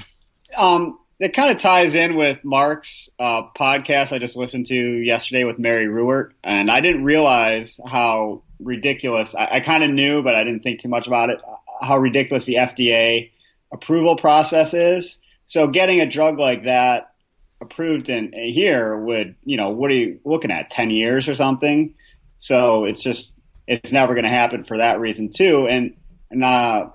[0.54, 5.44] um, it kind of ties in with Mark's uh, podcast I just listened to yesterday
[5.44, 9.34] with Mary Ruwart, and I didn't realize how ridiculous.
[9.34, 11.40] I, I kind of knew, but I didn't think too much about it.
[11.80, 13.30] How ridiculous the FDA
[13.72, 15.18] approval process is.
[15.46, 17.14] So getting a drug like that
[17.60, 20.70] approved in here would, you know, what are you looking at?
[20.70, 21.94] Ten years or something.
[22.38, 23.32] So it's just
[23.66, 25.66] it's never going to happen for that reason too.
[25.68, 25.94] And
[26.30, 26.90] and uh,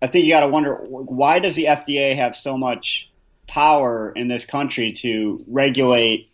[0.00, 3.10] I think you got to wonder why does the FDA have so much
[3.46, 6.31] power in this country to regulate,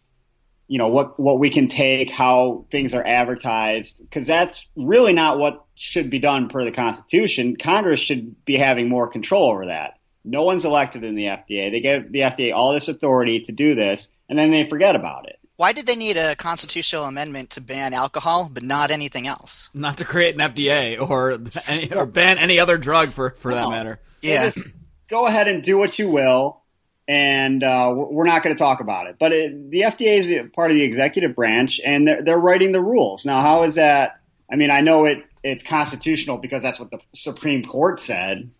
[0.68, 5.38] you know, what what we can take, how things are advertised, because that's really not
[5.38, 7.56] what should be done per the Constitution.
[7.56, 9.98] Congress should be having more control over that.
[10.24, 11.70] No one's elected in the FDA.
[11.72, 15.26] They give the FDA all this authority to do this, and then they forget about
[15.26, 15.38] it.
[15.56, 19.70] Why did they need a constitutional amendment to ban alcohol, but not anything else?
[19.74, 23.68] not to create an FDA or any, or ban any other drug for for that
[23.70, 24.00] matter.
[24.20, 24.52] Yeah,
[25.08, 26.57] go ahead and do what you will,
[27.08, 29.16] and uh, we're we're not going to talk about it.
[29.18, 32.82] But it, the FDA is part of the executive branch, and they're, they're writing the
[32.82, 33.24] rules.
[33.24, 34.20] Now, how is that?
[34.52, 38.50] I mean, I know it it's constitutional because that's what the Supreme Court said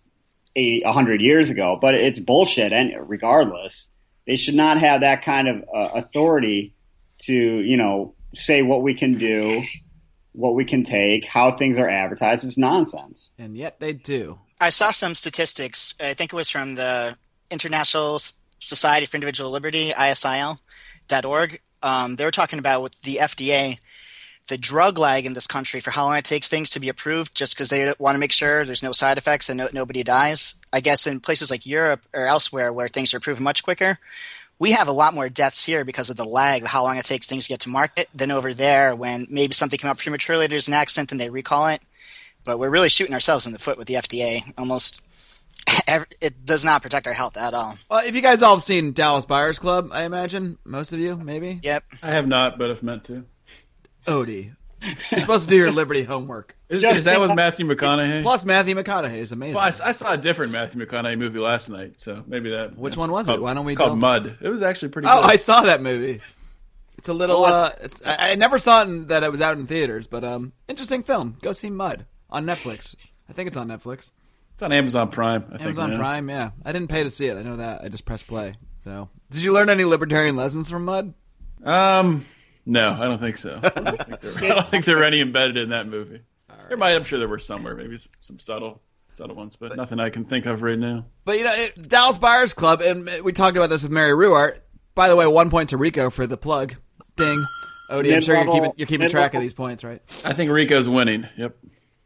[0.57, 2.73] a hundred years ago, but it's bullshit.
[2.73, 3.89] And regardless,
[4.27, 6.75] they should not have that kind of uh, authority
[7.21, 9.63] to you know say what we can do,
[10.33, 12.45] what we can take, how things are advertised.
[12.45, 13.31] It's nonsense.
[13.39, 14.39] And yet they do.
[14.59, 15.95] I saw some statistics.
[16.01, 17.17] I think it was from the
[17.51, 18.21] International
[18.59, 21.61] Society for Individual Liberty, ISIL.org.
[21.83, 23.79] Um, they were talking about with the FDA,
[24.49, 27.35] the drug lag in this country for how long it takes things to be approved,
[27.35, 30.57] just because they want to make sure there's no side effects and no, nobody dies.
[30.73, 33.99] I guess in places like Europe or elsewhere where things are approved much quicker,
[34.59, 37.05] we have a lot more deaths here because of the lag of how long it
[37.05, 40.47] takes things to get to market than over there when maybe something came out prematurely,
[40.47, 41.81] there's an accident, and they recall it.
[42.45, 44.53] But we're really shooting ourselves in the foot with the FDA.
[44.59, 45.03] Almost,
[46.21, 47.77] it does not protect our health at all.
[47.91, 51.17] Well, if you guys all have seen Dallas Buyers Club, I imagine most of you,
[51.17, 51.61] maybe.
[51.63, 51.85] Yep.
[52.03, 53.25] I have not, but have meant to.
[54.07, 54.55] Odie,
[55.11, 56.57] You're supposed to do your Liberty homework.
[56.69, 58.21] Is, is that think with Matthew McConaughey?
[58.23, 59.55] Plus, Matthew McConaughey is amazing.
[59.55, 62.77] Well, I, I saw a different Matthew McConaughey movie last night, so maybe that.
[62.77, 63.01] Which yeah.
[63.01, 63.33] one was It's it?
[63.33, 64.37] called- Why don't we It's called tell- Mud.
[64.43, 65.09] It was actually pretty.
[65.09, 65.31] Oh, good.
[65.31, 66.21] I saw that movie.
[66.99, 67.43] It's a little.
[67.45, 70.25] Uh, it's, I, I never saw it in, that it was out in theaters, but
[70.25, 71.39] um, interesting film.
[71.41, 72.95] Go see Mud on Netflix.
[73.31, 74.11] I think it's on Netflix.
[74.59, 75.45] It's on Amazon Prime.
[75.53, 75.99] I Amazon now.
[75.99, 76.29] Prime.
[76.29, 77.37] Yeah, I didn't pay to see it.
[77.37, 77.85] I know that.
[77.85, 78.57] I just pressed play.
[78.83, 81.15] So, did you learn any libertarian lessons from Mud?
[81.63, 82.27] Um,
[82.67, 83.61] no, I don't think so.
[83.63, 86.23] I don't think there, I don't think there were any embedded in that movie.
[86.67, 90.01] There might, I'm sure there were somewhere, maybe some, some subtle, subtle ones, but nothing
[90.01, 91.07] I can think of right now.
[91.25, 94.59] But you know, it, Dallas Buyers Club, and we talked about this with Mary Ruwart.
[94.97, 96.75] By the way, one point to Rico for the plug.
[97.15, 97.47] Ding.
[97.93, 100.03] Odie, I'm sure you're keeping you're keeping track of these points, right?
[100.25, 101.29] I think Rico's winning.
[101.37, 101.57] Yep.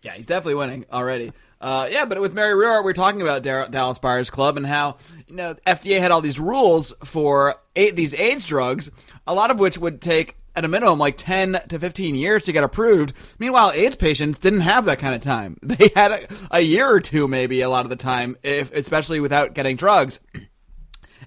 [0.02, 1.32] Yeah, he's definitely winning already.
[1.62, 4.96] Uh, yeah, but with Mary Ruwart, we are talking about Dallas Buyers Club and how
[5.28, 8.90] you know FDA had all these rules for these AIDS drugs,
[9.28, 12.52] a lot of which would take at a minimum like ten to fifteen years to
[12.52, 13.12] get approved.
[13.38, 16.98] Meanwhile, AIDS patients didn't have that kind of time; they had a, a year or
[17.00, 20.18] two, maybe a lot of the time, if especially without getting drugs.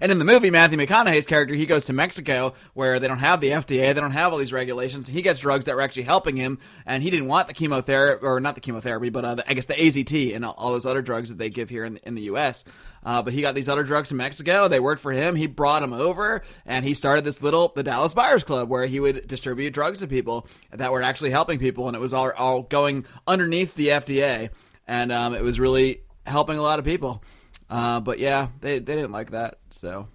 [0.00, 3.40] And in the movie, Matthew McConaughey's character, he goes to Mexico where they don't have
[3.40, 5.06] the FDA, they don't have all these regulations.
[5.06, 8.40] He gets drugs that were actually helping him, and he didn't want the chemotherapy, or
[8.40, 11.30] not the chemotherapy, but uh, the, I guess the AZT and all, those other drugs
[11.30, 12.64] that they give here in the, in the U.S.
[13.04, 14.68] Uh, but he got these other drugs in Mexico.
[14.68, 15.36] They worked for him.
[15.36, 19.00] He brought them over, and he started this little the Dallas Buyers Club where he
[19.00, 22.62] would distribute drugs to people that were actually helping people, and it was all all
[22.62, 24.50] going underneath the FDA,
[24.86, 27.22] and um, it was really helping a lot of people.
[27.68, 29.58] Uh, but yeah, they they didn't like that.
[29.70, 30.08] So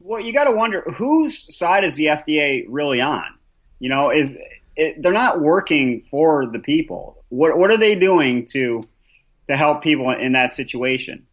[0.00, 3.24] Well, you got to wonder whose side is the FDA really on?
[3.78, 4.34] You know, is
[4.76, 7.24] it, they're not working for the people.
[7.28, 8.86] What what are they doing to
[9.48, 11.26] to help people in that situation?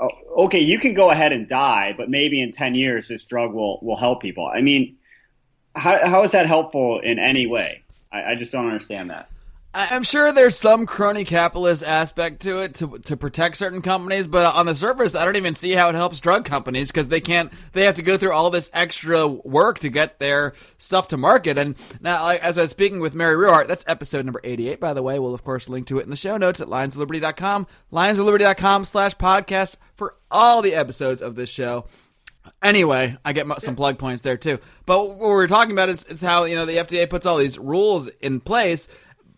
[0.00, 0.10] Oh,
[0.44, 3.78] Okay, you can go ahead and die, but maybe in ten years this drug will
[3.82, 4.46] will help people.
[4.46, 4.96] I mean,
[5.74, 7.82] how how is that helpful in any way?
[8.12, 9.30] I, I just don't understand that.
[9.78, 14.46] I'm sure there's some crony capitalist aspect to it to to protect certain companies, but
[14.46, 17.52] on the surface, I don't even see how it helps drug companies because they can't.
[17.72, 21.58] They have to go through all this extra work to get their stuff to market.
[21.58, 25.02] And now, as I was speaking with Mary Ruwart, that's episode number 88, by the
[25.02, 25.18] way.
[25.18, 29.76] We'll of course link to it in the show notes at lionsofliberty.com, lionsofliberty.com slash podcast
[29.94, 31.84] for all the episodes of this show.
[32.62, 34.58] Anyway, I get some plug points there too.
[34.86, 37.58] But what we're talking about is, is how you know the FDA puts all these
[37.58, 38.88] rules in place,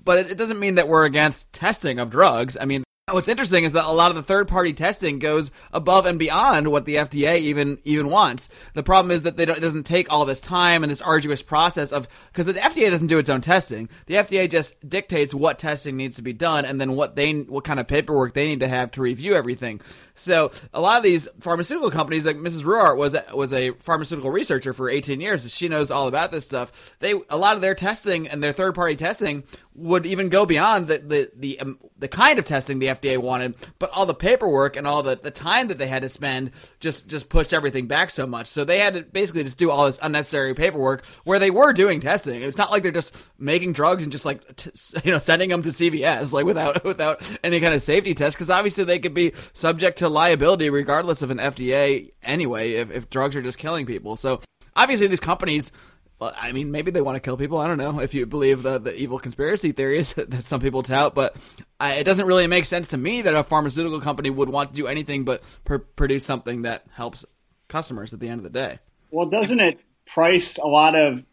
[0.08, 2.56] but it, it doesn't mean that we're against testing of drugs.
[2.58, 6.06] I mean, what's interesting is that a lot of the third party testing goes above
[6.06, 8.48] and beyond what the FDA even even wants.
[8.72, 11.42] The problem is that they don't, it doesn't take all this time and this arduous
[11.42, 13.90] process of because the FDA doesn't do its own testing.
[14.06, 17.64] The FDA just dictates what testing needs to be done and then what they what
[17.64, 19.82] kind of paperwork they need to have to review everything.
[20.18, 22.62] So a lot of these pharmaceutical companies, like Mrs.
[22.62, 25.50] Ruwart was was a pharmaceutical researcher for 18 years.
[25.52, 26.94] She knows all about this stuff.
[26.98, 29.44] They a lot of their testing and their third party testing
[29.78, 33.54] would even go beyond the the the, um, the kind of testing the FDA wanted,
[33.78, 36.50] but all the paperwork and all the, the time that they had to spend
[36.80, 38.48] just just pushed everything back so much.
[38.48, 42.00] So they had to basically just do all this unnecessary paperwork where they were doing
[42.00, 42.42] testing.
[42.42, 44.70] It's not like they're just making drugs and just like t-
[45.04, 48.50] you know sending them to CVS like without without any kind of safety test because
[48.50, 53.36] obviously they could be subject to liability regardless of an FDA anyway if, if drugs
[53.36, 54.16] are just killing people.
[54.16, 54.40] So
[54.74, 55.72] obviously these companies
[56.18, 57.58] well, I mean, maybe they want to kill people.
[57.58, 61.14] I don't know if you believe the, the evil conspiracy theories that some people tout,
[61.14, 61.36] but
[61.78, 64.76] I, it doesn't really make sense to me that a pharmaceutical company would want to
[64.76, 67.24] do anything but pr- produce something that helps
[67.68, 68.78] customers at the end of the day.
[69.10, 71.24] Well, doesn't it price a lot of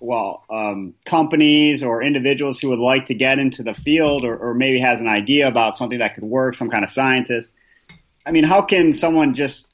[0.00, 4.52] well um, companies or individuals who would like to get into the field or, or
[4.52, 7.54] maybe has an idea about something that could work, some kind of scientist?
[8.26, 9.66] I mean, how can someone just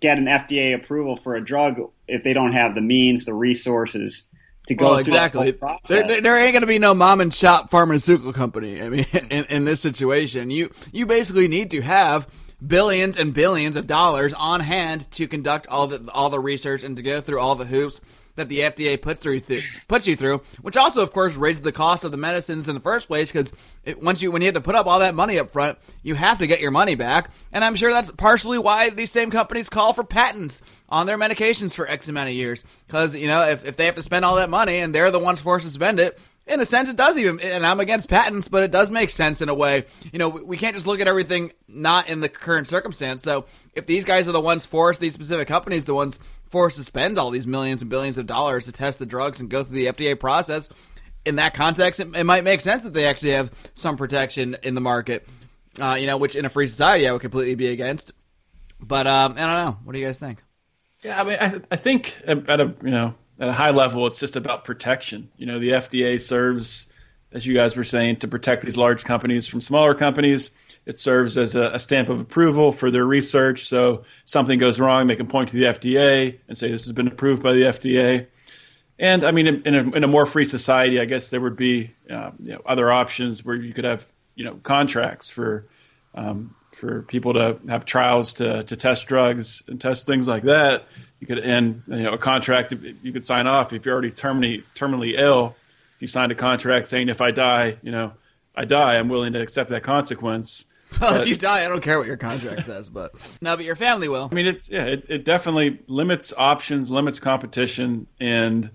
[0.00, 4.24] get an FDA approval for a drug if they don't have the means, the resources
[4.66, 5.52] to go Well, exactly.
[5.52, 5.88] whole process?
[5.88, 8.82] There, there, there ain't going to be no mom and shop pharmaceutical company.
[8.82, 12.28] I mean, in, in this situation, you you basically need to have
[12.64, 16.96] billions and billions of dollars on hand to conduct all the all the research and
[16.96, 18.00] to go through all the hoops
[18.36, 21.72] that the FDA puts through, through puts you through, which also, of course, raises the
[21.72, 23.52] cost of the medicines in the first place because
[24.00, 26.38] once you when you have to put up all that money up front, you have
[26.38, 29.92] to get your money back, and I'm sure that's partially why these same companies call
[29.92, 33.76] for patents on their medications for X amount of years because you know if if
[33.76, 36.18] they have to spend all that money and they're the ones forced to spend it,
[36.50, 39.40] in a sense, it does even, and I'm against patents, but it does make sense
[39.40, 39.84] in a way.
[40.12, 43.22] You know, we can't just look at everything not in the current circumstance.
[43.22, 46.18] So if these guys are the ones forced, these specific companies, the ones
[46.50, 49.48] forced to spend all these millions and billions of dollars to test the drugs and
[49.48, 50.68] go through the FDA process,
[51.24, 54.74] in that context, it, it might make sense that they actually have some protection in
[54.74, 55.26] the market.
[55.80, 58.10] Uh, you know, which in a free society I would completely be against.
[58.80, 59.78] But um, I don't know.
[59.84, 60.42] What do you guys think?
[61.04, 64.18] Yeah, I mean, I, I think at a you know at a high level, it's
[64.18, 65.30] just about protection.
[65.36, 66.90] You know, the FDA serves
[67.32, 70.50] as you guys were saying, to protect these large companies from smaller companies.
[70.90, 73.68] It serves as a, a, stamp of approval for their research.
[73.68, 77.06] So something goes wrong, they can point to the FDA and say this has been
[77.06, 78.26] approved by the FDA.
[78.98, 81.54] And I mean, in, in, a, in a, more free society, I guess there would
[81.54, 85.68] be uh, you know, other options where you could have you know contracts for
[86.16, 90.86] um, for people to have trials to, to test drugs and test things like that.
[91.20, 94.64] You could end you know a contract you could sign off if you're already terminally
[94.74, 95.54] terminally ill.
[96.00, 98.14] You signed a contract saying if I die, you know,
[98.56, 98.96] I die.
[98.96, 100.64] I'm willing to accept that consequence.
[101.00, 103.64] Well, but, if you die, I don't care what your contract says, but no, but
[103.64, 104.28] your family will.
[104.30, 108.70] I mean, it's yeah, it, it definitely limits options, limits competition, and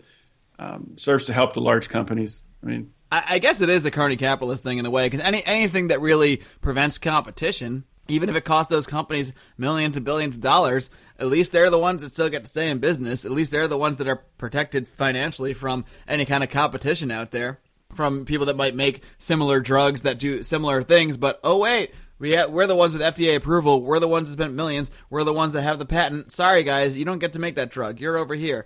[0.60, 2.44] um, serves to help the large companies.
[2.64, 5.20] I mean, I, I guess it is a crony capitalist thing in a way because
[5.20, 10.36] any anything that really prevents competition, even if it costs those companies millions and billions
[10.36, 13.26] of dollars, at least they're the ones that still get to stay in business.
[13.26, 17.32] At least they're the ones that are protected financially from any kind of competition out
[17.32, 17.60] there
[17.94, 21.18] from people that might make similar drugs that do similar things.
[21.18, 23.82] But oh wait, we have, we're the ones with FDA approval.
[23.82, 24.92] We're the ones that spent millions.
[25.10, 26.32] We're the ones that have the patent.
[26.32, 28.00] Sorry guys, you don't get to make that drug.
[28.00, 28.66] You're over here.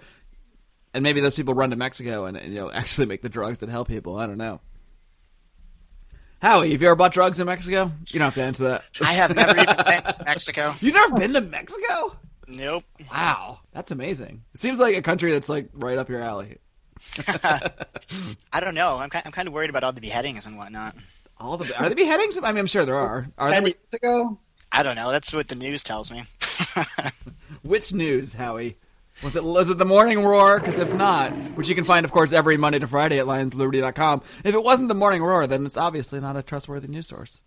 [0.93, 3.69] And maybe those people run to Mexico and you know actually make the drugs that
[3.69, 4.17] help people.
[4.17, 4.61] I don't know.
[6.41, 7.91] Howie, have you ever bought drugs in Mexico?
[8.07, 8.83] You don't have to answer that.
[9.01, 10.73] I have never even been to Mexico.
[10.79, 12.15] You've never been to Mexico?
[12.47, 12.85] Nope.
[13.11, 14.43] Wow, that's amazing.
[14.55, 16.57] It seems like a country that's like right up your alley.
[17.27, 18.97] I don't know.
[18.97, 20.95] I'm kind, I'm kind of worried about all the beheadings and whatnot.
[21.39, 22.37] All the are there beheadings?
[22.37, 23.27] I mean, I'm sure there are.
[23.37, 23.73] Are Ten there?
[23.73, 24.39] years ago?
[24.71, 25.11] I don't know.
[25.11, 26.25] That's what the news tells me.
[27.63, 28.77] Which news, Howie?
[29.23, 30.59] Was it was it the Morning Roar?
[30.59, 34.21] Because if not, which you can find, of course, every Monday to Friday at lionsliberty.com.
[34.45, 37.41] If it wasn't the Morning Roar, then it's obviously not a trustworthy news source.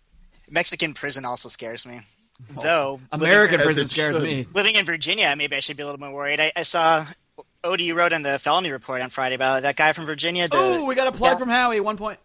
[0.51, 2.01] Mexican prison also scares me.
[2.57, 4.23] Oh, Though American prison scares should.
[4.23, 4.45] me.
[4.53, 6.39] living in Virginia, maybe I should be a little more worried.
[6.39, 7.05] I, I saw
[7.63, 10.47] Odie you wrote in the felony report on Friday about that guy from Virginia.
[10.51, 11.79] Oh, we got a plug deaf- from Howie.
[11.79, 12.19] One point.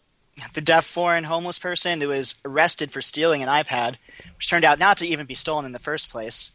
[0.54, 3.96] The deaf foreign homeless person who was arrested for stealing an iPad,
[4.36, 6.52] which turned out not to even be stolen in the first place.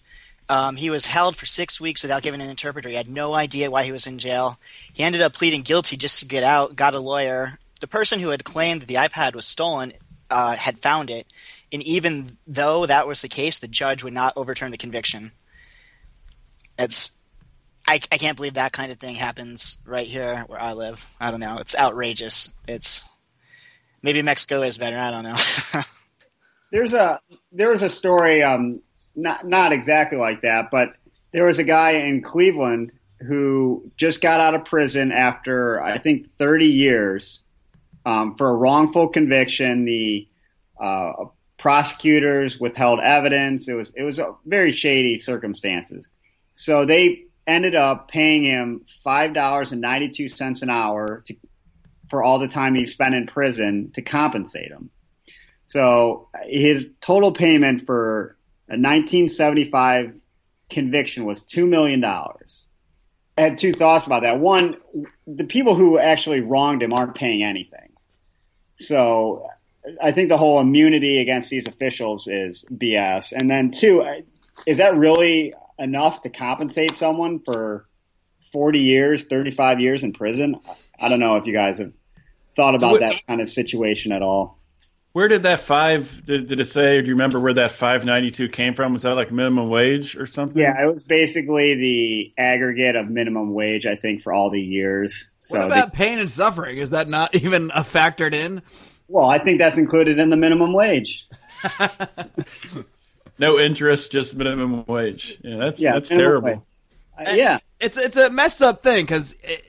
[0.50, 2.90] Um, he was held for six weeks without giving an interpreter.
[2.90, 4.60] He had no idea why he was in jail.
[4.92, 7.60] He ended up pleading guilty just to get out, got a lawyer.
[7.80, 9.94] The person who had claimed that the iPad was stolen
[10.30, 11.28] uh, had found it.
[11.72, 15.32] And even though that was the case, the judge would not overturn the conviction.
[16.78, 17.12] It's.
[17.86, 21.06] I, I can't believe that kind of thing happens right here where I live.
[21.20, 21.58] I don't know.
[21.60, 22.50] It's outrageous.
[22.66, 23.08] It's
[24.04, 24.98] maybe Mexico is better.
[24.98, 25.38] I don't know.
[26.72, 27.20] There's a
[27.52, 28.82] there was a story, um,
[29.16, 30.94] not not exactly like that, but
[31.32, 32.94] there was a guy in Cleveland
[33.28, 37.40] who just got out of prison after I think 30 years
[38.06, 39.86] um, for a wrongful conviction.
[39.86, 40.28] The
[40.80, 41.14] uh,
[41.64, 43.70] prosecutors withheld evidence.
[43.70, 46.10] It was it was very shady circumstances.
[46.54, 51.36] So they ended up paying him five dollars and ninety two cents an hour to,
[52.14, 54.92] for all the time he spent in prison to compensate him.
[55.66, 58.38] So his total payment for
[58.70, 60.14] a 1975
[60.70, 62.66] conviction was two million dollars.
[63.36, 64.40] I had two thoughts about that.
[64.40, 64.76] One,
[65.26, 67.94] the people who actually wronged him aren't paying anything.
[68.78, 69.48] So
[70.00, 73.34] I think the whole immunity against these officials is BS.
[73.36, 74.06] And then two,
[74.68, 77.88] is that really enough to compensate someone for
[78.52, 80.60] 40 years, 35 years in prison?
[81.00, 81.92] I don't know if you guys have
[82.56, 84.60] thought about what- that kind of situation at all.
[85.14, 86.26] Where did that five?
[86.26, 87.00] Did, did it say?
[87.00, 88.94] Do you remember where that five ninety two came from?
[88.94, 90.60] Was that like minimum wage or something?
[90.60, 95.30] Yeah, it was basically the aggregate of minimum wage, I think, for all the years.
[95.42, 96.78] So, What they- about pain and suffering?
[96.80, 98.64] Is that not even factored in?
[99.08, 101.28] well, I think that's included in the minimum wage.
[103.40, 105.40] No interest, just minimum wage.
[105.44, 106.66] Yeah, that's Yeah, that's terrible.
[107.18, 109.64] Uh, yeah, It's it's a messed up thing because it,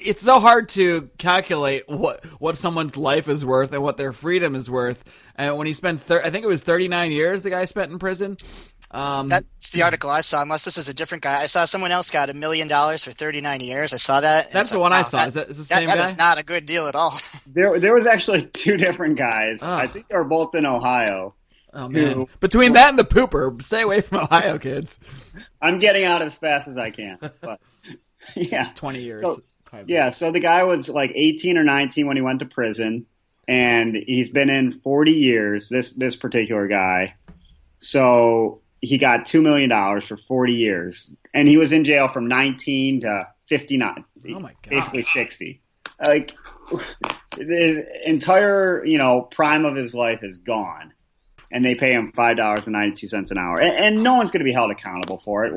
[0.00, 4.54] it's so hard to calculate what what someone's life is worth and what their freedom
[4.54, 5.02] is worth.
[5.34, 7.92] And when you spend, thir- I think it was thirty nine years the guy spent
[7.92, 8.36] in prison.
[8.90, 10.40] Um, That's the article I saw.
[10.40, 13.12] Unless this is a different guy, I saw someone else got a million dollars for
[13.12, 13.92] 39 years.
[13.92, 14.50] I saw that.
[14.50, 15.24] That's so- the one I saw.
[15.26, 16.04] Is that- is the same that guy?
[16.04, 17.18] is not a good deal at all.
[17.46, 19.62] there there was actually two different guys.
[19.62, 19.68] Ugh.
[19.68, 21.34] I think they were both in Ohio.
[21.74, 24.98] oh man, who- between that and the pooper, stay away from Ohio kids.
[25.60, 27.18] I'm getting out as fast as I can.
[27.42, 27.60] But
[28.36, 29.20] yeah, Twenty years.
[29.20, 29.42] So-
[29.86, 30.08] yeah.
[30.08, 33.06] So the guy was like 18 or 19 when he went to prison,
[33.46, 35.68] and he's been in 40 years.
[35.68, 37.14] This this particular guy.
[37.78, 42.28] So he got two million dollars for 40 years, and he was in jail from
[42.28, 44.04] 19 to 59.
[44.34, 44.70] Oh my God.
[44.70, 45.60] Basically 60.
[46.00, 46.32] Like
[47.36, 50.92] the entire you know prime of his life is gone,
[51.50, 54.30] and they pay him five dollars and 92 cents an hour, and, and no one's
[54.30, 55.52] going to be held accountable for it.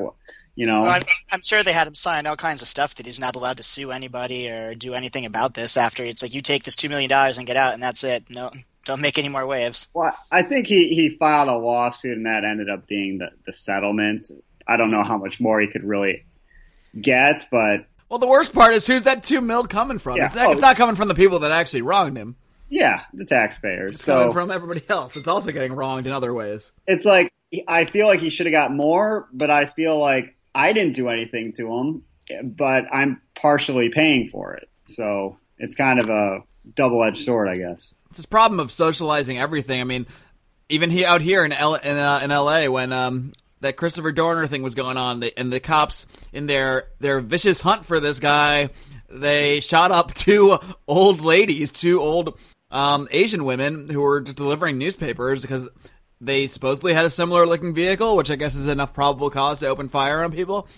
[0.56, 2.94] Well, You know, Well, I'm, I'm sure they had him sign all kinds of stuff
[2.96, 5.76] that he's not allowed to sue anybody or do anything about this.
[5.76, 8.24] After it's like you take this two million dollars and get out, and that's it.
[8.30, 8.50] No,
[8.84, 9.88] don't make any more waves.
[9.94, 13.52] Well, I think he, he filed a lawsuit, and that ended up being the, the
[13.52, 14.30] settlement.
[14.68, 16.24] I don't know how much more he could really
[17.00, 20.16] get, but Well, the worst part is who's that two mil coming from?
[20.18, 20.26] Yeah.
[20.26, 20.52] It's, not, Oh.
[20.52, 22.36] it's not coming from the people that actually wronged him.
[22.68, 23.92] yeah, the taxpayers.
[23.92, 26.72] It's so coming from everybody else that's also getting wronged in other ways.
[26.86, 27.32] it's like
[27.68, 31.08] I feel like he should have got more, but I feel like I didn't do
[31.08, 32.04] anything to him,
[32.44, 34.68] but I'm partially paying for it.
[34.84, 36.40] So it's kind of a
[36.74, 37.94] double edged sword, I guess.
[38.10, 39.80] It's this problem of socializing everything.
[39.80, 40.06] I mean,
[40.68, 42.68] even he out here in L, in, uh, in L.A.
[42.68, 47.20] when um, that Christopher Dorner thing was going on, and the cops in their their
[47.20, 48.70] vicious hunt for this guy,
[49.08, 52.38] they shot up two old ladies, two old
[52.70, 55.68] um, Asian women who were delivering newspapers because
[56.22, 59.66] they supposedly had a similar looking vehicle, which I guess is enough probable cause to
[59.66, 60.68] open fire on people.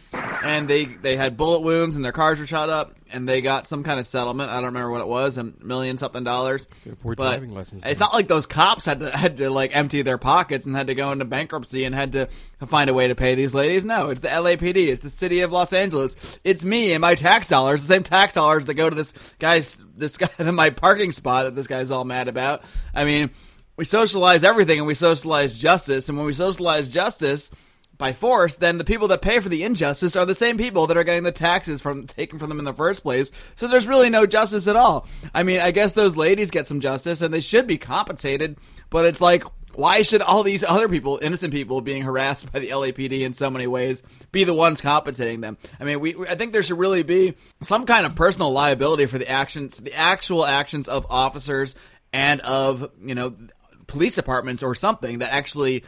[0.42, 3.66] And they they had bullet wounds and their cars were shot up, and they got
[3.66, 4.50] some kind of settlement.
[4.50, 6.66] I don't remember what it was, a million something dollars.
[6.86, 10.00] avoid But driving lessons, it's not like those cops had to had to like empty
[10.00, 12.28] their pockets and had to go into bankruptcy and had to
[12.64, 13.84] find a way to pay these ladies.
[13.84, 14.88] No, it's the LAPD.
[14.88, 16.38] It's the city of Los Angeles.
[16.42, 19.76] It's me and my tax dollars, the same tax dollars that go to this guy's
[19.94, 22.64] this guy my parking spot that this guy's all mad about.
[22.94, 23.30] I mean,
[23.76, 27.50] we socialize everything and we socialize justice, and when we socialize justice
[27.96, 30.96] by force, then the people that pay for the injustice are the same people that
[30.96, 33.30] are getting the taxes from taken from them in the first place.
[33.56, 35.06] So there's really no justice at all.
[35.32, 38.58] I mean, I guess those ladies get some justice and they should be compensated,
[38.90, 39.44] but it's like
[39.76, 43.50] why should all these other people, innocent people being harassed by the LAPD in so
[43.50, 44.02] many ways,
[44.32, 45.58] be the ones compensating them?
[45.80, 49.18] I mean, we, I think there should really be some kind of personal liability for
[49.18, 51.74] the actions, the actual actions of officers
[52.12, 53.34] and of, you know,
[53.86, 55.84] police departments or something that actually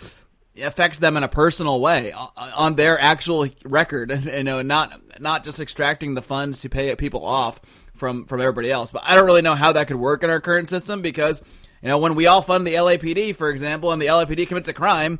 [0.62, 5.20] affects them in a personal way on- on their actual record and you know not
[5.20, 7.60] not just extracting the funds to pay people off
[7.94, 8.90] from from everybody else.
[8.90, 11.42] But i don't really know how that could work in our current system because
[11.82, 14.72] you know when we all fund the LAPD for example and the LAPD commits a
[14.72, 15.18] crime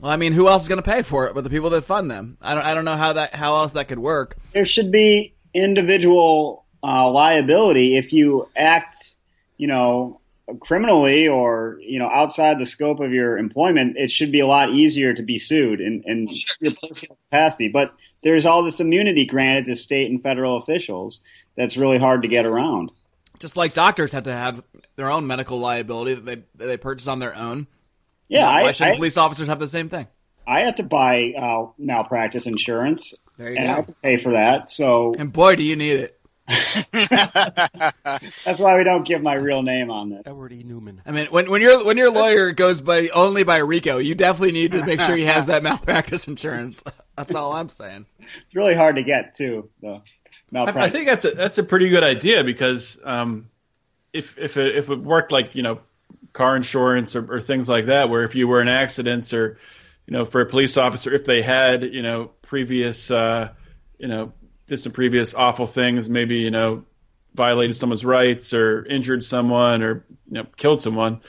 [0.00, 1.84] well i mean who else is going to pay for it but the people that
[1.84, 2.38] fund them?
[2.40, 4.36] I don't i don't know how that how else that could work.
[4.52, 9.16] There should be individual uh, liability if you act,
[9.56, 10.20] you know,
[10.60, 13.96] criminally or you know outside the scope of your employment.
[13.96, 16.28] It should be a lot easier to be sued in, in
[16.60, 17.68] your personal capacity.
[17.68, 17.92] But
[18.22, 21.20] there's all this immunity granted to state and federal officials
[21.56, 22.92] that's really hard to get around.
[23.38, 24.62] just like doctors have to have
[24.96, 27.66] their own medical liability that they that they purchase on their own
[28.28, 30.06] Yeah, why I, shouldn't I, police officers have the same thing
[30.46, 33.72] I had to buy uh, malpractice insurance, There you and go.
[33.72, 34.70] I had to pay for that.
[34.70, 36.17] So and boy do you need it
[36.92, 40.22] that's why we don't give my real name on this.
[40.24, 40.62] Edward E.
[40.62, 41.02] Newman.
[41.04, 44.52] I mean, when when your when your lawyer goes by only by Rico, you definitely
[44.52, 46.82] need to make sure he has that malpractice insurance.
[47.16, 48.06] That's all I'm saying.
[48.18, 49.68] It's really hard to get too.
[49.82, 50.00] The
[50.54, 50.84] I.
[50.84, 53.50] I think that's a that's a pretty good idea because um,
[54.12, 55.80] if if it, if it worked like you know
[56.32, 59.58] car insurance or, or things like that, where if you were in accidents or
[60.06, 63.50] you know for a police officer, if they had you know previous uh,
[63.98, 64.32] you know
[64.68, 66.84] did some previous awful things, maybe you know
[67.34, 71.20] violated someone's rights or injured someone or you know killed someone.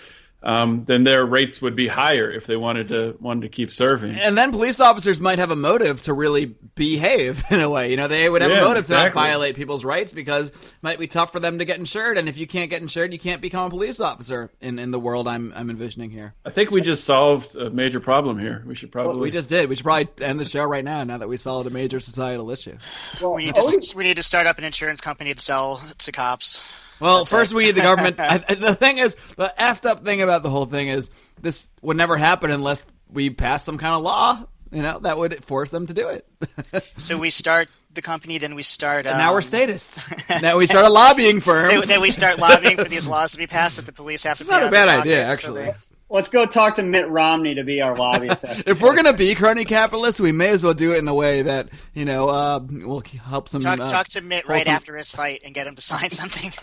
[0.42, 4.16] Um, then their rates would be higher if they wanted to wanted to keep serving.
[4.16, 7.92] And then police officers might have a motive to really behave in a way.
[7.92, 10.72] You know, they would have Yeah, a motive to not violate people's rights because it
[10.82, 12.18] might be tough for them to get insured.
[12.18, 15.00] And if you can't get insured, you can't become a police officer in, in the
[15.00, 16.34] world I'm I'm envisioning here.
[16.46, 18.64] I think we just solved a major problem here.
[18.66, 19.68] We should probably We just did.
[19.68, 21.04] We should probably end the show right now.
[21.04, 22.78] Now that we solved a major societal issue.
[23.22, 26.12] Well, We need to we need to start up an insurance company to sell to
[26.14, 26.64] cops.
[27.00, 27.56] Well, That's first it.
[27.56, 28.20] we need the government.
[28.20, 31.10] I, the thing is, the effed up thing about the whole thing is
[31.42, 34.46] this would never happen unless we pass some kind of law.
[34.72, 36.28] You know, that would force them to do it.
[36.98, 39.06] So we start the company, then we start.
[39.08, 40.08] Um, And now we're statists.
[40.42, 41.88] now we start a lobbying firm.
[41.88, 44.44] Then, we start lobbying for these laws to be passed that the police have to.
[44.44, 45.62] It's not a out of their bad idea, pocket, so actually.
[45.66, 45.74] they-
[46.10, 48.44] let's go talk to Mitt Romney to be our lobbyist.
[48.66, 51.44] if we're gonna be crony capitalists, we may as well do it in a way
[51.44, 53.62] that you know uh, will help some.
[53.62, 56.10] Talk, uh, talk to Mitt right wholesome- after his fight and get him to sign
[56.10, 56.50] something.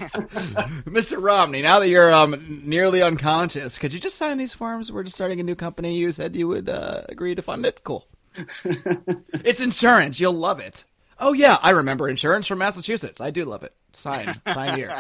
[0.87, 1.23] Mr.
[1.23, 1.63] Romney.
[1.63, 4.91] Now that you're um, nearly unconscious, could you just sign these forms?
[4.91, 5.97] We're just starting a new company.
[5.97, 7.83] You said you would uh, agree to fund it.
[7.85, 8.07] Cool.
[8.65, 10.21] it's insurance.
[10.21, 10.85] You'll love it.
[11.19, 13.21] Oh yeah, I remember insurance from Massachusetts.
[13.21, 13.75] I do love it.
[13.97, 14.93] Sign, sign here.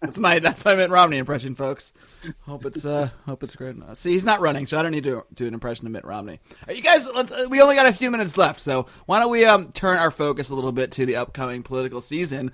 [0.00, 1.92] That's my that's my Mitt Romney impression, folks.
[2.40, 3.76] Hope it's uh hope it's great.
[3.76, 3.98] enough.
[3.98, 6.40] See, he's not running, so I don't need to do an impression of Mitt Romney.
[6.68, 7.30] Uh, you guys, let's.
[7.30, 10.10] Uh, we only got a few minutes left, so why don't we um turn our
[10.10, 12.50] focus a little bit to the upcoming political season?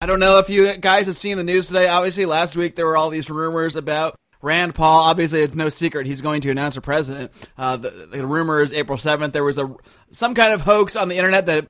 [0.00, 1.88] I don't know if you guys have seen the news today.
[1.88, 6.06] Obviously, last week there were all these rumors about Rand Paul, obviously, it's no secret
[6.06, 7.32] he's going to announce a president.
[7.56, 9.32] Uh, the, the rumor is April seventh.
[9.32, 9.74] There was a
[10.10, 11.66] some kind of hoax on the internet that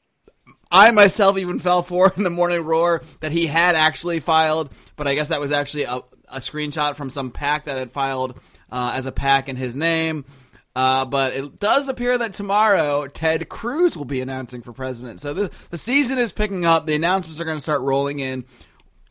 [0.70, 5.06] I myself even fell for in the morning roar that he had actually filed, but
[5.06, 5.96] I guess that was actually a,
[6.28, 8.38] a screenshot from some pack that had filed
[8.70, 10.24] uh, as a pack in his name.
[10.74, 15.20] Uh, but it does appear that tomorrow Ted Cruz will be announcing for president.
[15.20, 16.84] So the the season is picking up.
[16.84, 18.44] The announcements are going to start rolling in.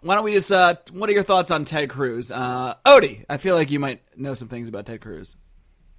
[0.02, 0.52] Why don't we just?
[0.52, 2.30] Uh, what are your thoughts on Ted Cruz?
[2.30, 5.38] Uh, Odie, I feel like you might know some things about Ted Cruz.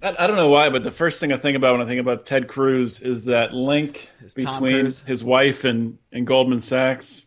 [0.01, 1.99] I, I don't know why, but the first thing I think about when I think
[1.99, 7.25] about Ted Cruz is that link Tom between his wife and, and Goldman Sachs,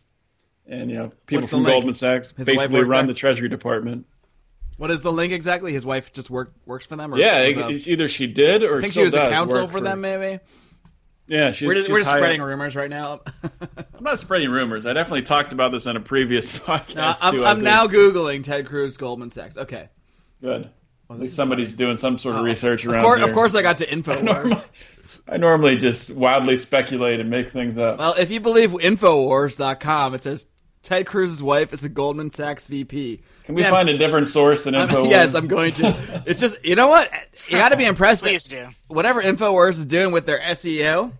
[0.67, 1.63] and you know people What's from?
[1.63, 3.13] Goldman Sachs His basically run there?
[3.13, 4.05] the Treasury Department.
[4.77, 5.73] What is the link exactly?
[5.73, 7.13] His wife just work works for them.
[7.13, 9.63] Or Yeah, it- uh, it's either she did or I think she was a counsel
[9.63, 10.01] work for them.
[10.01, 10.39] Maybe
[11.27, 13.21] Yeah, she's, we're just, she's we're just spreading rumors right now.
[13.43, 14.85] I'm not spreading rumors.
[14.85, 16.97] I definitely talked about this on a previous podcast.
[16.97, 19.57] Uh, I'm, too, I'm now googling Ted Cruz Goldman Sachs.
[19.57, 19.89] Okay,
[20.41, 20.69] good.
[21.13, 23.27] At least somebody's doing some sort of research of around course, here.
[23.27, 24.63] of course, I got to Infowars.
[25.27, 27.97] I normally just wildly speculate and make things up.
[27.99, 30.47] well, if you believe Infowars.com, it says
[30.83, 33.21] Ted Cruz's wife is a Goldman Sachs VP.
[33.43, 35.09] Can we Yeah, find a different source than Infowars?
[35.09, 36.23] yes, I'm going to.
[36.25, 37.11] It's just you know what
[37.47, 38.21] you got to be impressed.
[38.21, 38.67] that Please do.
[38.87, 41.11] Whatever Infowars is doing with their SEO,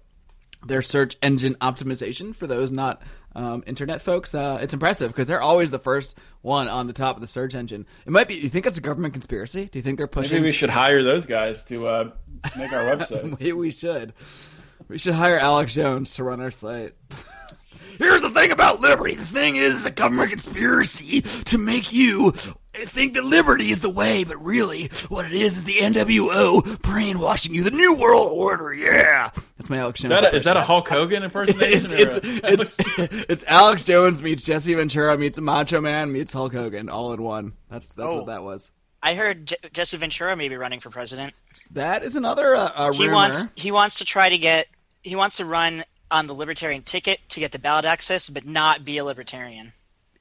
[0.66, 3.02] their search engine optimization for those not
[3.36, 7.16] um, internet folks, uh, it's impressive because they're always the first one on the top
[7.16, 7.86] of the search engine.
[8.06, 8.36] It might be.
[8.36, 9.66] You think it's a government conspiracy?
[9.66, 10.38] Do you think they're pushing?
[10.38, 12.12] Maybe we should hire those guys to uh,
[12.58, 13.24] make our website.
[13.40, 14.14] Maybe we should.
[14.88, 16.94] We should hire Alex Jones to run our site.
[17.98, 19.16] Here's the thing about liberty.
[19.16, 22.34] The thing is, it's a government conspiracy to make you
[22.74, 27.54] think that liberty is the way, but really, what it is is the NWO brainwashing
[27.54, 27.64] you.
[27.64, 29.30] The New World Order, yeah.
[29.58, 30.12] That's my Alex Jones.
[30.14, 30.62] Is that a, is that a.
[30.62, 31.92] Hulk Hogan impersonation?
[31.92, 36.32] It's, or it's, a- it's, it's Alex Jones meets Jesse Ventura meets Macho Man meets
[36.34, 37.54] Hulk Hogan all in one.
[37.70, 38.18] That's that's Oh.
[38.18, 38.72] what that was.
[39.04, 41.34] I heard Je- Jesse Ventura may be running for president.
[41.72, 43.16] That is another uh, uh, He rumor.
[43.16, 44.68] wants he wants to try to get
[45.04, 48.86] he wants to run on the libertarian ticket to get the ballot access, but not
[48.86, 49.74] be a libertarian.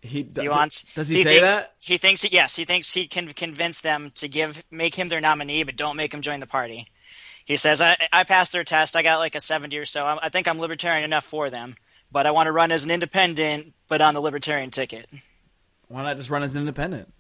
[0.03, 0.85] He, He wants.
[0.95, 1.71] Does he, say thinks, that?
[1.83, 2.33] He thinks.
[2.33, 5.97] Yes, he thinks he can convince them to give make him their nominee, but don't
[5.97, 6.87] make him join the party.
[7.45, 8.97] He says, "I, I passed their test.
[8.97, 10.05] I got like a seventy or so.
[10.05, 11.75] I, I think I'm libertarian enough for them,
[12.11, 15.09] but I want to run as an independent, but on the libertarian ticket
[15.89, 17.13] Why not just run as an independent?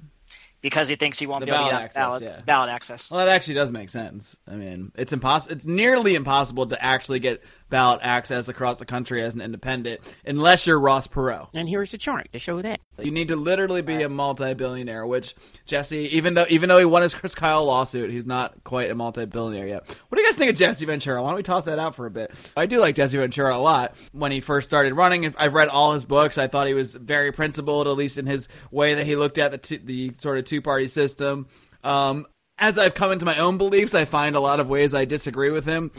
[0.62, 2.40] because he thinks he won't The be able to ballot get access, ballot, yeah.
[2.44, 4.36] ballot access." Well, that actually does make sense.
[4.46, 5.54] I mean, it's impossible.
[5.56, 10.66] It's nearly impossible to actually get ballot access across the country as an independent unless
[10.66, 11.48] you're Ross Perot.
[11.54, 12.80] And here's a chart to show that.
[12.98, 17.02] You need to literally be a multi-billionaire, which Jesse, even though even though he won
[17.02, 19.86] his Chris Kyle lawsuit, he's not quite a multi-billionaire yet.
[19.86, 21.22] What do you guys think of Jesse Ventura?
[21.22, 22.32] Why don't we toss that out for a bit?
[22.56, 23.96] I do like Jesse Ventura a lot.
[24.12, 26.36] When he first started running, I've read all his books.
[26.36, 29.52] I thought he was very principled, at least in his way that he looked at
[29.52, 31.46] the two, the sort of two-party system.
[31.82, 32.26] Um,
[32.58, 35.50] as I've come into my own beliefs, I find a lot of ways I disagree
[35.50, 35.90] with him.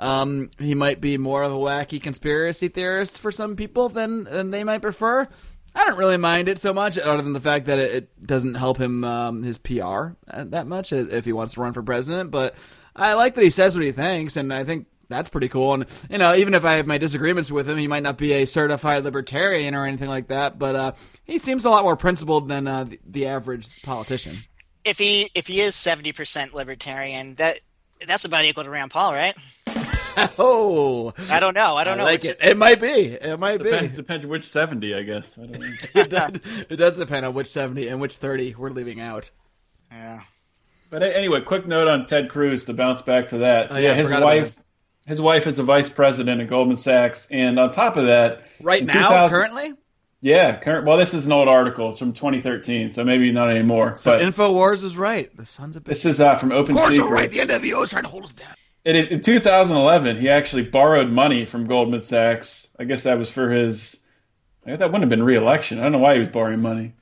[0.00, 4.50] Um, he might be more of a wacky conspiracy theorist for some people than, than
[4.50, 5.28] they might prefer.
[5.74, 8.54] I don't really mind it so much, other than the fact that it, it doesn't
[8.54, 9.82] help him um, his PR
[10.28, 12.30] uh, that much if he wants to run for president.
[12.30, 12.54] But
[12.96, 15.74] I like that he says what he thinks, and I think that's pretty cool.
[15.74, 18.32] And you know, even if I have my disagreements with him, he might not be
[18.32, 20.58] a certified libertarian or anything like that.
[20.58, 20.92] But uh,
[21.24, 24.34] he seems a lot more principled than uh, the, the average politician.
[24.84, 27.60] If he if he is seventy percent libertarian, that
[28.06, 29.36] that's about equal to Rand Paul, right?
[30.38, 31.76] Oh, I don't know.
[31.76, 32.04] I I don't know.
[32.04, 32.38] like which- it.
[32.42, 32.88] It might be.
[32.88, 33.70] It might be.
[33.70, 35.38] Depends, depends which 70, I guess.
[35.38, 35.66] I don't know.
[35.94, 36.40] it, does,
[36.70, 39.30] it does depend on which 70 and which 30 we're leaving out.
[39.90, 40.20] Yeah.
[40.90, 43.70] But anyway, quick note on Ted Cruz to bounce back to that.
[43.70, 44.56] So, Oh, yeah, yeah, his wife,
[45.06, 48.84] his wife is a vice president at Goldman Sachs, and on top of that, Right
[48.84, 49.74] now, 2000 currently?
[50.20, 50.86] yeah, current.
[50.86, 51.90] Well, this is an old article.
[51.90, 53.90] It's from 2013, so maybe not anymore.
[54.04, 55.34] but InfoWars is right.
[55.36, 55.88] The sons of bitches.
[55.88, 57.10] this is uh, from Open Of course, Secrets.
[57.12, 57.30] right.
[57.30, 58.54] The NWO is trying to hold us down.
[58.84, 62.68] In, in 2011, he actually borrowed money from Goldman Sachs.
[62.78, 64.00] I guess that was for his.
[64.66, 65.78] I that wouldn't have been re-election.
[65.78, 66.94] I don't know why he was borrowing money.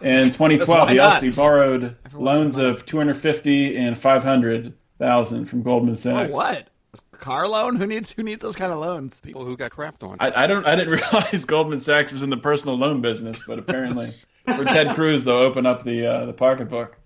[0.00, 1.14] In 2012, he not?
[1.14, 6.30] also borrowed Everyone loans of 250 and 500,000 from Goldman Sachs.
[6.32, 6.68] what?
[7.12, 7.76] Car loan?
[7.76, 9.18] Who needs who needs those kind of loans?
[9.20, 10.16] People who got crapped on.
[10.20, 10.64] I, I don't.
[10.66, 14.12] I didn't realize Goldman Sachs was in the personal loan business, but apparently,
[14.44, 16.96] for Ted Cruz, they'll open up the uh, the pocketbook.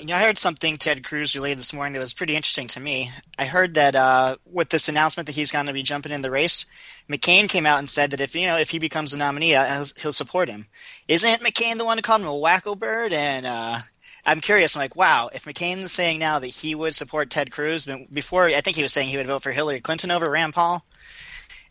[0.00, 2.80] You know, I heard something Ted Cruz relayed this morning that was pretty interesting to
[2.80, 3.10] me.
[3.38, 6.30] I heard that uh, with this announcement that he's going to be jumping in the
[6.30, 6.64] race,
[7.10, 9.66] McCain came out and said that if you know if he becomes a nominee, uh,
[9.66, 10.68] he'll, he'll support him.
[11.06, 13.12] Isn't McCain the one who called him a wacko bird?
[13.12, 13.80] And uh,
[14.24, 14.74] I'm curious.
[14.74, 18.62] I'm like, wow, if McCain's saying now that he would support Ted Cruz, before I
[18.62, 20.82] think he was saying he would vote for Hillary Clinton over Rand Paul.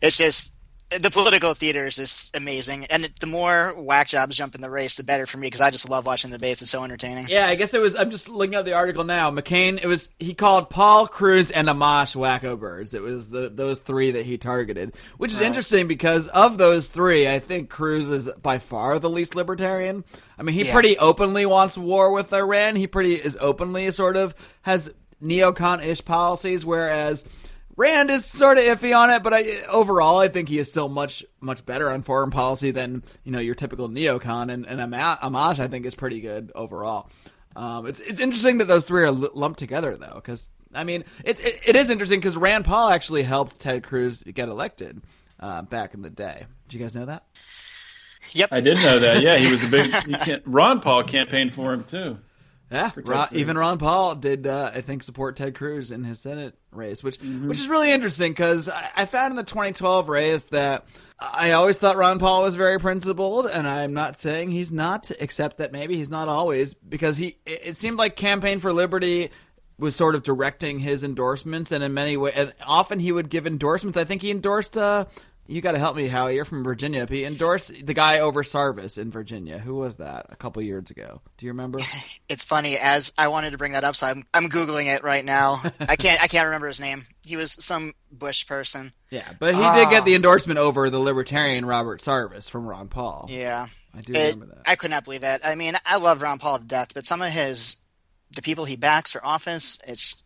[0.00, 0.54] It's just
[0.98, 4.96] the political theater is just amazing, and the more whack jobs jump in the race,
[4.96, 6.62] the better for me because I just love watching the debates.
[6.62, 7.26] It's so entertaining.
[7.28, 7.94] Yeah, I guess it was.
[7.94, 9.30] I'm just looking at the article now.
[9.30, 9.78] McCain.
[9.80, 12.92] It was he called Paul Cruz and Amash wacko birds.
[12.92, 17.28] It was the those three that he targeted, which is interesting because of those three,
[17.28, 20.04] I think Cruz is by far the least libertarian.
[20.38, 20.72] I mean, he Yeah.
[20.72, 22.74] pretty openly wants war with Iran.
[22.74, 27.24] He pretty is openly sort of has neocon-ish policies, whereas.
[27.80, 30.90] Rand is sort of iffy on it, but I, overall, I think he is still
[30.90, 34.52] much much better on foreign policy than you know your typical neocon.
[34.52, 37.08] And, and Ama- Amash, I think, is pretty good overall.
[37.56, 41.04] Um, it's it's interesting that those three are l- lumped together though, because I mean,
[41.24, 45.00] it, it it is interesting because Rand Paul actually helped Ted Cruz get elected
[45.40, 46.44] uh, back in the day.
[46.68, 47.24] Did you guys know that?
[48.32, 48.52] Yep.
[48.52, 49.22] I did know that.
[49.22, 49.90] Yeah, he was a big.
[50.06, 52.18] He can't, Ron Paul campaigned for him too.
[52.70, 56.54] Yeah, Ron, even Ron Paul did, uh, I think, support Ted Cruz in his Senate
[56.70, 57.48] race, which Mm-hmm.
[57.48, 60.86] which is really interesting because I, I found in the 2012 race that
[61.18, 65.58] I always thought Ron Paul was very principled, and I'm not saying he's not, except
[65.58, 67.38] that maybe he's not always because he.
[67.44, 69.30] It, it seemed like Campaign for Liberty
[69.76, 73.46] was sort of directing his endorsements, and in many ways, and often he would give
[73.46, 73.98] endorsements.
[73.98, 74.76] I think he endorsed.
[74.78, 75.06] Uh,
[75.50, 76.36] you got to help me, Howie.
[76.36, 77.06] You're from Virginia.
[77.08, 79.58] He endorsed the guy over Sarvis in Virginia.
[79.58, 80.26] Who was that?
[80.30, 81.20] A couple years ago.
[81.38, 81.78] Do you remember?
[82.30, 85.24] It's funny as I wanted to bring that up, so I'm I'm googling it right
[85.24, 85.60] now.
[85.80, 87.04] I can't I can't remember his name.
[87.24, 88.92] He was some Bush person.
[89.10, 92.86] Yeah, but he did get the um, endorsement over the libertarian Robert Sarvis from Ron
[92.86, 93.26] Paul.
[93.28, 94.62] Yeah, I do It- remember that.
[94.64, 95.44] I could not believe that.
[95.44, 97.78] I mean, I love Ron Paul to death, but some of his
[98.30, 100.22] the people he backs for office, it's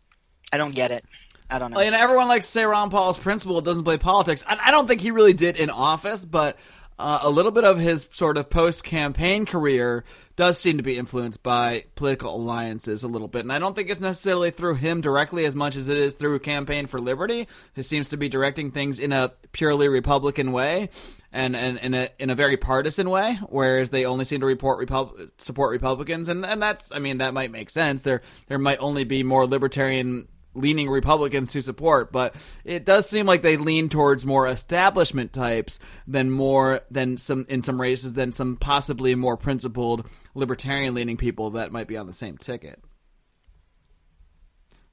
[0.53, 1.03] I don't get it.
[1.49, 1.79] I don't know.
[1.79, 4.43] and everyone likes to say Ron Paul's principle doesn't play politics.
[4.47, 6.57] I, I don't think he really did in office, but
[6.97, 10.05] uh, a little bit of his sort of post-campaign career
[10.37, 13.41] does seem to be influenced by political alliances a little bit.
[13.41, 16.39] And I don't think it's necessarily through him directly as much as it is through
[16.39, 20.89] Campaign for Liberty, who seems to be directing things in a purely Republican way.
[21.31, 24.79] And, and in a in a very partisan way, whereas they only seem to report
[24.79, 28.03] Repub- support Republicans, and and that's I mean that might make sense.
[28.03, 33.25] There there might only be more libertarian leaning Republicans to support, but it does seem
[33.25, 38.31] like they lean towards more establishment types than more than some in some races than
[38.31, 42.81] some possibly more principled libertarian leaning people that might be on the same ticket.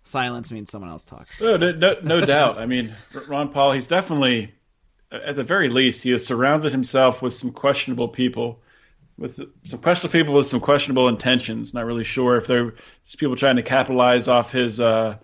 [0.04, 1.28] Silence means someone else talk.
[1.40, 2.58] Oh, no, no, no doubt.
[2.58, 2.92] I mean,
[3.28, 4.52] Ron Paul, he's definitely,
[5.12, 8.60] at the very least, he has surrounded himself with some questionable people,
[9.16, 11.72] with some questionable people with some questionable intentions.
[11.72, 12.74] Not really sure if they're
[13.06, 15.18] just people trying to capitalize off his uh,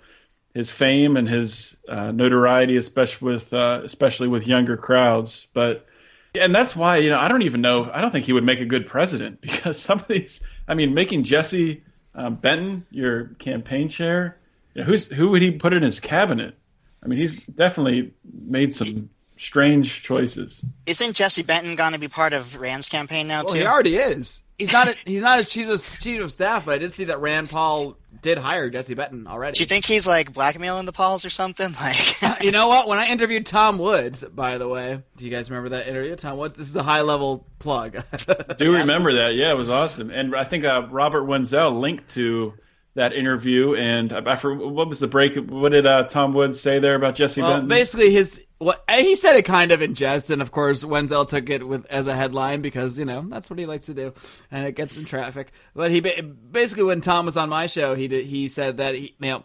[0.59, 5.47] his fame and his uh, notoriety, especially with uh, especially with younger crowds.
[5.55, 5.87] But
[6.35, 7.89] and that's why you know I don't even know.
[7.95, 10.43] I don't think he would make a good president because some of these.
[10.67, 14.37] I mean, making Jesse um, Benton your campaign chair.
[14.75, 16.57] You know, who's who would he put in his cabinet?
[17.05, 20.65] I mean, he's definitely made some strange choices.
[20.87, 23.61] Isn't Jesse Benton going to be part of Rand's campaign now Well, too?
[23.61, 24.43] he already is.
[24.59, 24.89] He's not.
[24.89, 27.49] A, he's not as chief of, chief of staff, but I did see that Rand
[27.49, 29.55] Paul did hire Jesse Benton already.
[29.55, 31.75] Do you think he's like blackmailing the Pauls or something?
[31.81, 32.89] Like, you know what?
[32.89, 36.17] When I interviewed Tom Woods, by the way, do you guys remember that interview?
[36.17, 36.55] Tom Woods.
[36.55, 38.03] This is a high level plug.
[38.59, 39.35] Do remember that?
[39.37, 40.11] Yeah, it was awesome.
[40.11, 42.55] And I think uh, Robert Wenzel linked to
[42.95, 43.75] that interview.
[43.75, 45.37] And I, I forget- what was the break?
[45.37, 47.69] What did uh, Tom Woods say there about Jesse well, Benton?
[47.69, 51.49] basically, his what he said it kind of in jest, and of course Wenzel took
[51.49, 54.13] it with as a headline because you know that's what he likes to do,
[54.51, 55.53] and it gets in traffic.
[55.75, 59.15] But he basically, when Tom was on my show, he did, he said that he
[59.21, 59.45] you know.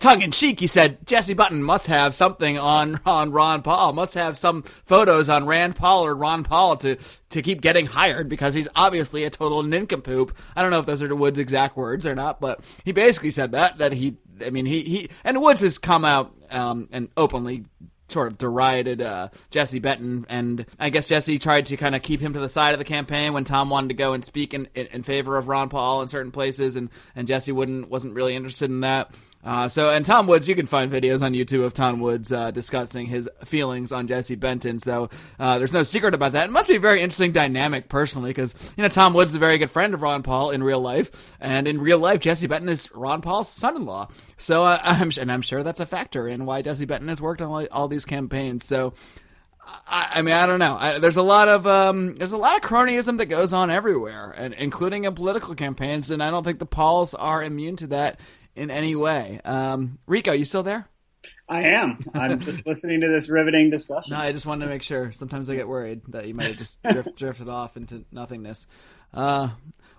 [0.00, 4.14] Tongue in cheek, he said Jesse Benton must have something on on Ron Paul, must
[4.14, 6.96] have some photos on Rand Paul or Ron Paul to
[7.30, 10.36] to keep getting hired because he's obviously a total nincompoop.
[10.56, 13.52] I don't know if those are Woods' exact words or not, but he basically said
[13.52, 17.64] that that he, I mean, he he and Woods has come out um, and openly
[18.12, 22.20] sort of derided uh, Jesse Benton, and I guess Jesse tried to kind of keep
[22.20, 24.68] him to the side of the campaign when Tom wanted to go and speak in,
[24.74, 28.36] in, in favor of Ron Paul in certain places, and, and Jesse wouldn't wasn't really
[28.36, 29.14] interested in that.
[29.44, 32.52] Uh, so, and Tom Woods, you can find videos on YouTube of Tom Woods uh,
[32.52, 34.78] discussing his feelings on Jesse Benton.
[34.78, 36.48] So, uh, there's no secret about that.
[36.48, 39.40] It must be a very interesting dynamic personally, because you know Tom Woods is a
[39.40, 42.68] very good friend of Ron Paul in real life, and in real life, Jesse Benton
[42.68, 44.08] is Ron Paul's son-in-law.
[44.36, 47.42] So, uh, I'm and I'm sure that's a factor in why Jesse Benton has worked
[47.42, 48.64] on all, all these campaigns.
[48.64, 48.94] So.
[49.86, 50.76] I, I mean, I don't know.
[50.76, 54.34] I, there's a lot of um, there's a lot of cronyism that goes on everywhere,
[54.36, 56.10] and including in political campaigns.
[56.10, 58.18] And I don't think the Pauls are immune to that
[58.54, 59.40] in any way.
[59.44, 60.88] Um, Rico, you still there?
[61.48, 61.98] I am.
[62.14, 64.12] I'm just listening to this riveting discussion.
[64.12, 65.12] No, I just wanted to make sure.
[65.12, 68.66] Sometimes I get worried that you might have just drift, drifted off into nothingness.
[69.12, 69.50] Uh,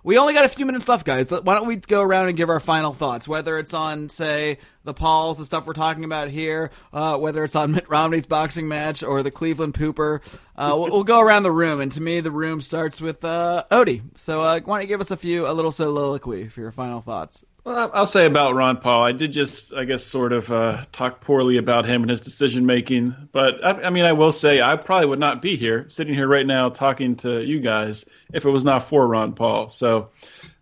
[0.02, 1.30] we only got a few minutes left, guys.
[1.30, 3.26] Why don't we go around and give our final thoughts?
[3.26, 7.56] Whether it's on, say, the Pauls, the stuff we're talking about here, uh, whether it's
[7.56, 10.20] on Mitt Romney's boxing match or the Cleveland Pooper,
[10.56, 11.80] uh, we'll, we'll, go around the room.
[11.80, 14.02] And to me, the room starts with uh, Odie.
[14.18, 17.00] So uh, why don't you give us a few, a little soliloquy for your final
[17.00, 17.42] thoughts?
[17.64, 19.04] Well, I'll say about Ron Paul.
[19.04, 22.66] I did just, I guess, sort of uh, talk poorly about him and his decision
[22.66, 23.16] making.
[23.32, 26.28] But I, I, mean, I will say I probably would not be here, sitting here
[26.28, 28.04] right now, talking to you guys,
[28.34, 29.70] if it was not for Ron Paul.
[29.70, 30.10] So,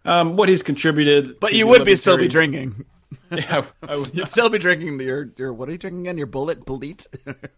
[0.04, 1.40] um, what he's contributed.
[1.40, 2.84] But you would be still be drinking.
[3.30, 4.14] Yeah, I would.
[4.14, 6.18] You'd still be drinking your your what are you drinking again?
[6.18, 7.06] Your Bulleit Bulleit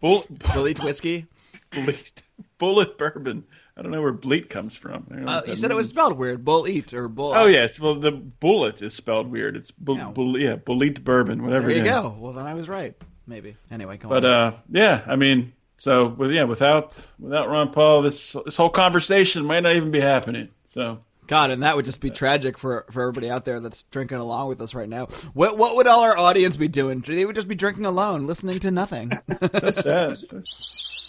[0.01, 1.27] Bulleit Bulleit whiskey,
[1.71, 2.21] Bulleit
[2.59, 3.43] Bulleit bourbon.
[3.77, 5.07] I don't know where bleat comes from.
[5.11, 5.63] Uh, you said means.
[5.63, 6.45] it was spelled weird.
[6.45, 7.33] Bull eat or bull.
[7.35, 9.57] Oh yeah, it's well the Bulleit is spelled weird.
[9.57, 10.37] It's bull, no.
[10.37, 11.67] yeah, Bulleit bourbon, whatever.
[11.67, 12.15] There you go.
[12.17, 12.95] Well, then I was right.
[13.27, 13.57] Maybe.
[13.69, 14.31] Anyway, but on.
[14.31, 19.45] uh, yeah, I mean, so with yeah, without without Ron Paul, this this whole conversation
[19.45, 20.49] might not even be happening.
[20.67, 20.99] So.
[21.27, 24.47] God, and that would just be tragic for, for everybody out there that's drinking along
[24.47, 25.07] with us right now.
[25.33, 27.01] What what would all our audience be doing?
[27.01, 29.11] They would just be drinking alone, listening to nothing.
[29.59, 30.17] so sad.
[30.19, 30.41] So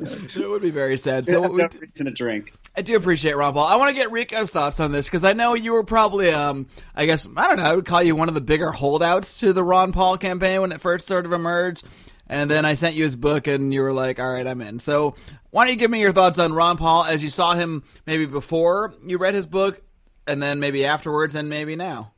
[0.00, 1.26] it would be very sad.
[1.26, 2.52] So, yeah, we, no reason to drink.
[2.76, 3.66] I do appreciate Ron Paul.
[3.66, 6.66] I want to get Rico's thoughts on this because I know you were probably, um,
[6.94, 9.52] I guess, I don't know, I would call you one of the bigger holdouts to
[9.52, 11.84] the Ron Paul campaign when it first sort of emerged.
[12.28, 14.80] And then I sent you his book, and you were like, "All right, I'm in."
[14.80, 15.14] So,
[15.50, 18.26] why don't you give me your thoughts on Ron Paul as you saw him maybe
[18.26, 19.80] before you read his book,
[20.26, 22.12] and then maybe afterwards, and maybe now?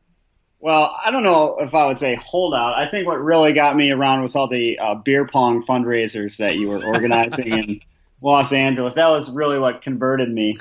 [0.61, 2.75] Well, I don't know if I would say holdout.
[2.77, 6.57] I think what really got me around was all the uh, beer pong fundraisers that
[6.57, 7.81] you were organizing in
[8.23, 8.95] Los Angeles.
[8.95, 10.57] That was really what converted me.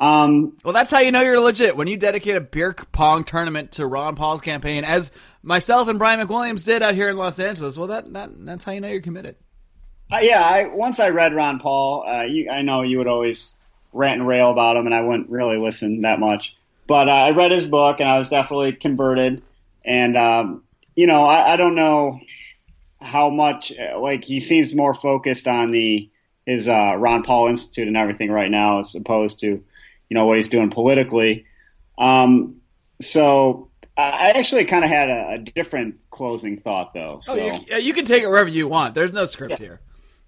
[0.00, 3.72] Um, well, that's how you know you're legit when you dedicate a beer pong tournament
[3.72, 7.76] to Ron Paul's campaign, as myself and Brian McWilliams did out here in Los Angeles.
[7.76, 9.36] Well, that, that that's how you know you're committed.
[10.10, 13.56] Uh, yeah, I, once I read Ron Paul, uh, you, I know you would always
[13.92, 16.54] rant and rail about him, and I wouldn't really listen that much.
[16.86, 19.42] But uh, I read his book, and I was definitely converted.
[19.84, 20.64] And um,
[20.94, 22.20] you know, I, I, don't know
[23.00, 26.10] how much like he seems more focused on the
[26.46, 29.64] his uh, Ron Paul Institute and everything right now, as opposed to you
[30.10, 31.46] know what he's doing politically.
[31.98, 32.56] Um,
[33.00, 37.20] so I actually kind of had a, a, different closing thought, though.
[37.22, 37.34] So.
[37.34, 38.94] Oh, you, you, can take it wherever you want.
[38.94, 39.58] There's no script yeah.
[39.58, 39.80] here.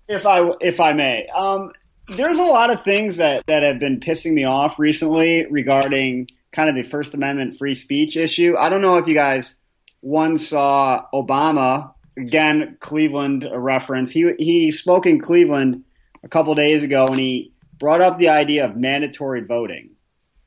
[0.07, 1.73] If I if I may, um,
[2.09, 6.71] there's a lot of things that that have been pissing me off recently regarding kind
[6.71, 8.55] of the First Amendment free speech issue.
[8.57, 9.57] I don't know if you guys
[10.01, 14.13] one saw Obama again, Cleveland reference.
[14.13, 15.85] He he spoke in Cleveland
[16.23, 19.91] a couple days ago, and he brought up the idea of mandatory voting.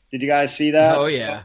[0.09, 0.97] Did you guys see that?
[0.97, 1.43] Oh yeah.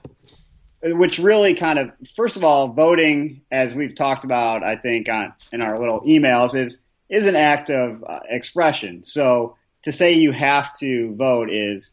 [0.85, 5.33] Which really kind of, first of all, voting, as we've talked about, I think on
[5.53, 9.03] in our little emails, is is an act of uh, expression.
[9.03, 11.91] So to say you have to vote is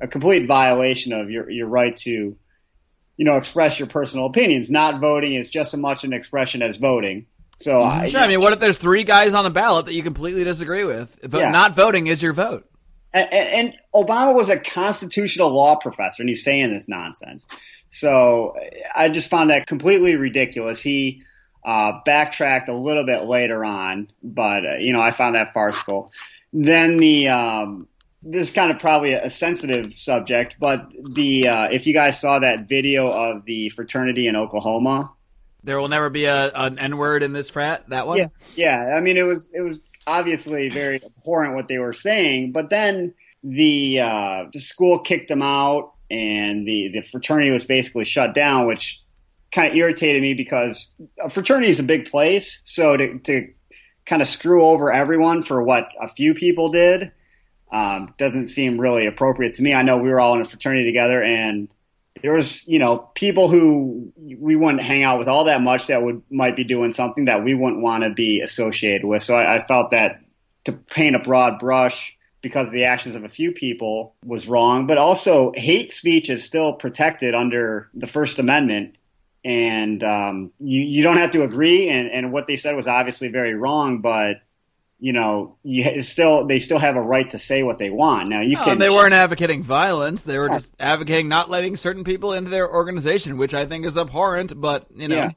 [0.00, 4.70] a complete violation of your your right to, you know, express your personal opinions.
[4.70, 7.26] Not voting is just as much an expression as voting.
[7.58, 8.00] So mm-hmm.
[8.00, 8.20] I, sure.
[8.20, 11.18] I mean, what if there's three guys on a ballot that you completely disagree with?
[11.32, 11.50] yeah.
[11.50, 12.68] Not voting is your vote.
[13.12, 17.48] And, and, Obama was a constitutional law professor, and he's saying this nonsense.
[17.88, 18.54] So
[18.94, 20.82] I just found that completely ridiculous.
[20.82, 21.22] He
[21.64, 26.12] uh, backtracked a little bit later on, but uh, you know I found that farcical.
[26.52, 27.88] Then the um,
[28.28, 32.38] this is kind of probably a sensitive subject, but the uh, if you guys saw
[32.40, 35.12] that video of the fraternity in Oklahoma,
[35.62, 37.88] there will never be a an N word in this frat.
[37.88, 38.94] That one, yeah, yeah.
[38.96, 43.14] I mean, it was it was obviously very abhorrent what they were saying, but then
[43.44, 48.66] the uh, the school kicked them out, and the the fraternity was basically shut down,
[48.66, 49.00] which
[49.52, 53.48] kind of irritated me because a fraternity is a big place, so to to
[54.04, 57.12] kind of screw over everyone for what a few people did
[57.72, 59.74] um, doesn't seem really appropriate to me.
[59.74, 61.72] I know we were all in a fraternity together, and
[62.22, 66.02] there was you know people who we wouldn't hang out with all that much that
[66.02, 69.22] would might be doing something that we wouldn't want to be associated with.
[69.22, 70.20] So I, I felt that
[70.64, 74.86] to paint a broad brush because of the actions of a few people was wrong,
[74.86, 78.96] but also hate speech is still protected under the First Amendment.
[79.44, 83.28] And um, you, you don't have to agree, and, and what they said was obviously
[83.28, 84.36] very wrong, but
[84.98, 88.28] you know, you still they still have a right to say what they want.
[88.28, 88.78] Now you can.
[88.78, 93.36] they weren't advocating violence; they were just advocating not letting certain people into their organization,
[93.36, 94.58] which I think is abhorrent.
[94.58, 95.30] But you know, yeah.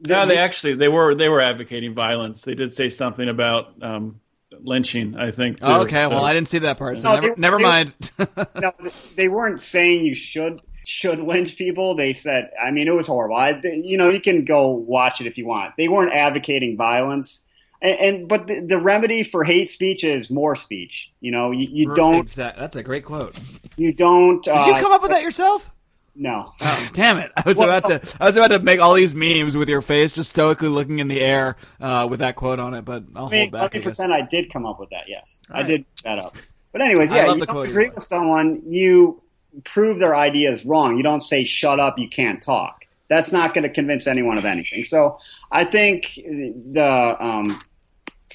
[0.00, 2.42] no, they actually they were they were advocating violence.
[2.42, 4.20] They did say something about um,
[4.60, 5.16] lynching.
[5.16, 5.58] I think.
[5.58, 6.10] Too, oh, okay, so.
[6.10, 7.94] well, I didn't see that part, so no, never, they, never they, mind.
[8.60, 8.72] no,
[9.16, 11.96] they weren't saying you should should lynch people.
[11.96, 13.36] They said, I mean, it was horrible.
[13.36, 15.74] I, you know, you can go watch it if you want.
[15.76, 17.42] They weren't advocating violence
[17.82, 21.10] And, and but the, the remedy for hate speech is more speech.
[21.20, 23.38] You know, you, you don't Exact- That's a great quote.
[23.76, 24.44] you don't.
[24.44, 25.70] Did uh, you come up with that yourself?
[26.14, 26.52] No.
[26.60, 27.30] Oh, damn it!
[27.36, 28.00] I was about to.
[28.20, 31.08] I was about to make all these memes with your face just stoically looking in
[31.08, 33.58] the air uh, with that quote on it, but I'll I mean, hold back.
[33.58, 33.90] I hundred guess.
[33.92, 34.12] percent.
[34.12, 35.04] I did come up with that.
[35.08, 35.68] Yes, I right.
[35.68, 36.36] did that up.
[36.72, 39.22] But anyways, yeah, you the don't agree with someone, you
[39.64, 40.96] prove their ideas wrong.
[40.96, 44.44] You don't say "shut up, you can't talk." That's not going to convince anyone of
[44.44, 44.84] anything.
[44.84, 45.18] So
[45.50, 47.62] I think the um,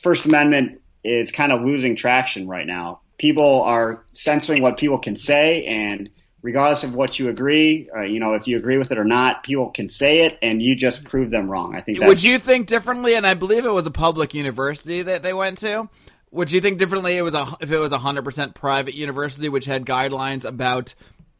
[0.05, 2.99] First Amendment is kind of losing traction right now.
[3.17, 6.11] People are censoring what people can say, and
[6.43, 9.41] regardless of what you agree, uh, you know, if you agree with it or not,
[9.41, 11.75] people can say it, and you just prove them wrong.
[11.75, 11.97] I think.
[11.97, 13.15] That's, Would you think differently?
[13.15, 15.89] And I believe it was a public university that they went to.
[16.29, 17.17] Would you think differently?
[17.17, 20.93] It was a if it was a hundred percent private university which had guidelines about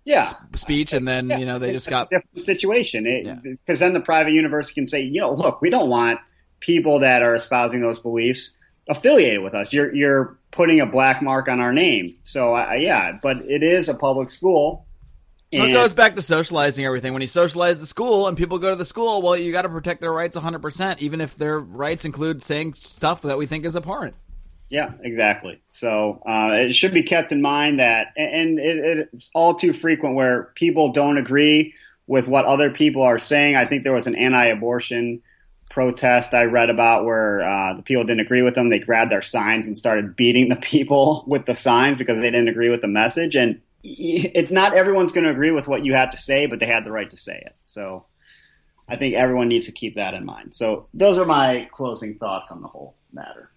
[0.06, 0.28] Yeah.
[0.56, 3.36] speech, and then you know they It's just a got different situation Yeah.
[3.44, 6.20] because then the private university can say, you know, look, we don't want
[6.62, 8.54] people that are espousing those beliefs
[8.88, 9.74] affiliated with us.
[9.74, 12.16] You're you're putting a black mark on our name.
[12.24, 14.86] So I, yeah, but it is a public school.
[15.54, 17.14] Well, it goes back to socializing everything.
[17.14, 19.70] When you socialize the school and people go to the school, well, you got to
[19.70, 23.78] protect their rights 100%, even if their rights include saying stuff that we think is
[23.78, 24.16] abhorrent.
[24.70, 25.62] Yeah, exactly.
[25.72, 30.16] So uh, it should be kept in mind that, and it, it's all too frequent
[30.16, 31.74] where people don't agree
[32.08, 33.56] with what other people are saying.
[33.56, 35.22] I think there was an anti-abortion
[35.76, 38.70] protest I read about where uh, the people didn't agree with them.
[38.70, 42.48] They grabbed their signs and started beating the people with the signs because they didn't
[42.48, 43.36] agree with the message.
[43.36, 46.66] And it's not everyone's going to agree with what you have to say, but they
[46.66, 47.58] had the right to say it.
[47.66, 48.06] So
[48.88, 50.56] I think everyone needs to keep that in mind.
[50.56, 53.52] So those are my closing thoughts on the whole matter.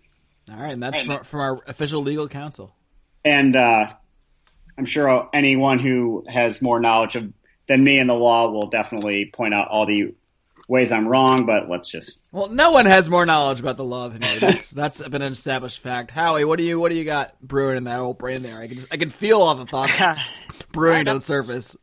[0.51, 2.75] All right, and that's from, from our official legal counsel.
[3.25, 3.93] and uh,
[4.77, 7.33] I'm sure anyone who has more knowledge of
[7.69, 10.15] than me in the law will definitely point out all the
[10.69, 11.47] ways I'm wrong.
[11.47, 14.39] But let's just Well, no one has more knowledge about the law than you.
[14.39, 16.11] That's that's been an established fact.
[16.13, 18.59] Howie, what do you what do you got brewing in that old brain there?
[18.59, 20.31] I can I can feel all the thoughts
[20.73, 21.77] brewing to the surface.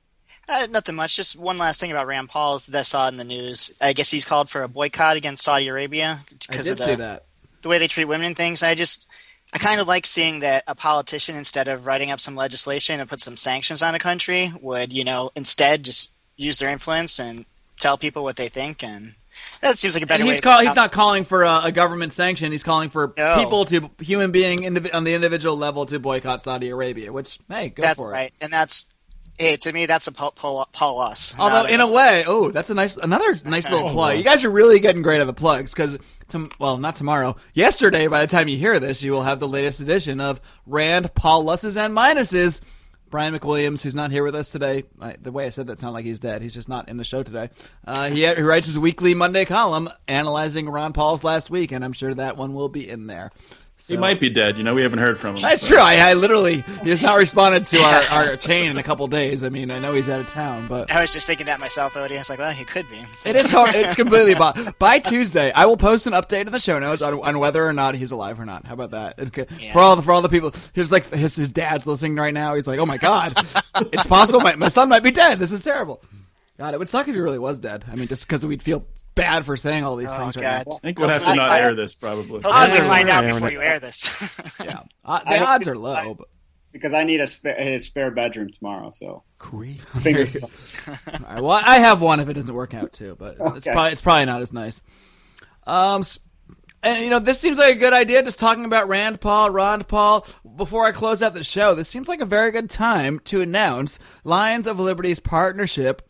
[0.47, 1.15] Uh, nothing much.
[1.15, 3.75] Just one last thing about Rand Paul that I saw in the news.
[3.81, 7.25] I guess he's called for a boycott against Saudi Arabia because of the, see that.
[7.63, 8.61] the way they treat women and things.
[8.61, 9.07] I just,
[9.53, 13.09] I kind of like seeing that a politician, instead of writing up some legislation and
[13.09, 17.45] put some sanctions on a country, would you know instead just use their influence and
[17.77, 19.15] tell people what they think, and
[19.61, 20.33] that seems like a better And way.
[20.33, 22.51] he's to- call, he's not calling for a, a government sanction.
[22.51, 23.35] He's calling for No.
[23.35, 27.11] people to human being indiv- on the individual level to boycott Saudi Arabia.
[27.11, 28.33] Which hey, go That's for right, it.
[28.43, 28.85] and that's.
[29.37, 31.35] Hey, to me, that's a Paul, Paul, Paul us.
[31.37, 34.17] Although in a way, oh, that's a nice another nice little oh, plug.
[34.17, 35.97] You guys are really getting great at the plugs because,
[36.29, 37.35] To, well, not tomorrow.
[37.53, 41.13] Yesterday, by the time you hear this, you will have the latest edition of Rand
[41.15, 42.61] Paul Pluses and Minuses.
[43.09, 45.93] Brian McWilliams, who's not here with us today, I, the way I said that sounded
[45.93, 46.41] like he's dead.
[46.41, 47.49] He's just not in the show today.
[47.85, 51.93] Uh, he, he writes his weekly Monday column analyzing Ron Paul's last week, and I'm
[51.93, 53.31] sure that one will be in there.
[53.87, 54.57] He might be dead.
[54.57, 55.41] You know, we haven't heard from him.
[55.41, 55.77] That's so- true.
[55.83, 59.43] I, I literally he has not responded to our, our chain in a couple days.
[59.43, 61.93] I mean, I know he's out of town, but I was just thinking that myself,
[61.93, 62.13] Odie.
[62.13, 63.01] I was like, well, he could be.
[63.25, 63.51] It is.
[63.51, 63.75] Hard.
[63.75, 64.33] It's completely.
[64.35, 67.63] Bo- by Tuesday, I will post an update in the show notes on, on whether
[67.67, 68.65] or not he's alive or not.
[68.65, 69.19] How about that?
[69.19, 69.45] Okay.
[69.59, 69.73] Yeah.
[69.73, 72.55] For all the for all the people, he's like his his dad's listening right now.
[72.55, 73.33] He's like, oh my god,
[73.91, 75.37] it's possible my my son might be dead.
[75.37, 76.01] This is terrible.
[76.57, 77.83] God, it would suck if he really was dead.
[77.91, 78.85] I mean, just because we'd feel
[79.15, 80.35] bad for saying all these Oh things.
[80.35, 80.43] God!
[80.43, 80.75] Right now.
[80.75, 82.41] I think we'll have to not I- air this probably.
[82.41, 82.87] Hopefully, we Yeah.
[82.87, 84.05] find out before when you air this.
[84.63, 86.13] Yeah, uh, the hope odds are low.
[86.15, 86.27] But,
[86.71, 88.91] because I need a spare, his spare bedroom tomorrow.
[88.91, 89.81] So Creep.
[90.01, 91.41] fingers crossed.
[91.41, 94.01] well, I have one if it doesn't work out too, but it's, it's probably it's
[94.01, 94.81] probably not as nice.
[95.65, 96.03] Um,
[96.83, 98.21] and you know, this seems like a good idea.
[98.23, 100.27] Just talking about Rand Paul, Rond Paul.
[100.55, 103.97] Before I close out the show, this seems like a very good time to announce
[104.23, 106.01] Lions of Liberty's partnership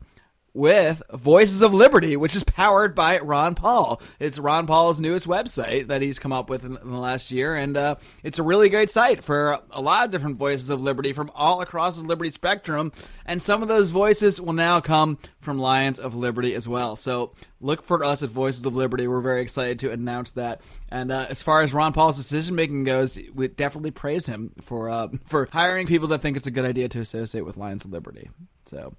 [0.56, 4.02] with Voices of Liberty, which is powered by Ron Paul.
[4.20, 7.56] It's Ron Paul's newest website that he's come up with in, in the last year,
[7.56, 11.12] and uh, it's a really great site for a lot of different voices of liberty
[11.12, 12.94] from all across the liberty spectrum.
[13.26, 16.96] And some of those voices will now come from Lions of Liberty as well.
[16.96, 19.08] So look for us at Voices of Liberty.
[19.08, 20.62] We're very excited to announce that.
[20.90, 24.90] And uh, as far as Ron Paul's decision making goes, we definitely praise him for
[24.90, 27.92] uh, for hiring people that think it's a good idea to associate with Lions of
[27.92, 28.30] Liberty.
[28.66, 28.94] So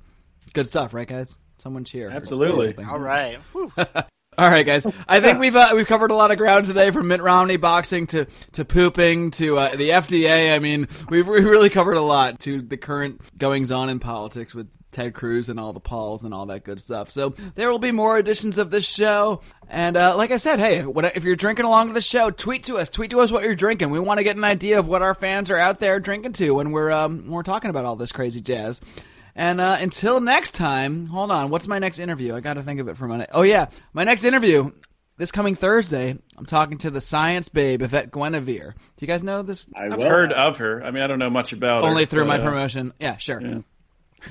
[0.52, 1.38] good stuff, right, guys?
[1.58, 2.10] Someone cheer.
[2.10, 2.84] Absolutely.
[2.84, 3.38] All right.
[4.38, 4.86] All right, guys.
[5.08, 8.06] I think we've uh, we've covered a lot of ground today, from Mitt Romney boxing
[8.08, 10.54] to to pooping to uh, the FDA.
[10.54, 14.54] I mean, we've we really covered a lot to the current goings on in politics
[14.54, 17.10] with Ted Cruz and all the Pauls and all that good stuff.
[17.10, 19.40] So there will be more editions of this show.
[19.70, 22.64] And uh, like I said, hey, what, if you're drinking along with the show, tweet
[22.64, 22.90] to us.
[22.90, 23.88] Tweet to us what you're drinking.
[23.90, 26.50] We want to get an idea of what our fans are out there drinking to
[26.52, 28.82] when we're um, when we're talking about all this crazy jazz.
[29.36, 31.50] And uh, until next time, hold on.
[31.50, 32.34] What's my next interview?
[32.34, 33.28] I got to think of it for a minute.
[33.32, 34.72] Oh yeah, my next interview.
[35.18, 38.74] this coming Thursday, I'm talking to the science babe Yvette Guinevere.
[38.74, 39.66] Do you guys know this?
[39.76, 40.82] I I've heard of her.
[40.82, 41.90] I mean, I don't know much about her.
[41.90, 42.94] Only through but, my uh, promotion.
[42.98, 43.62] Yeah, sure.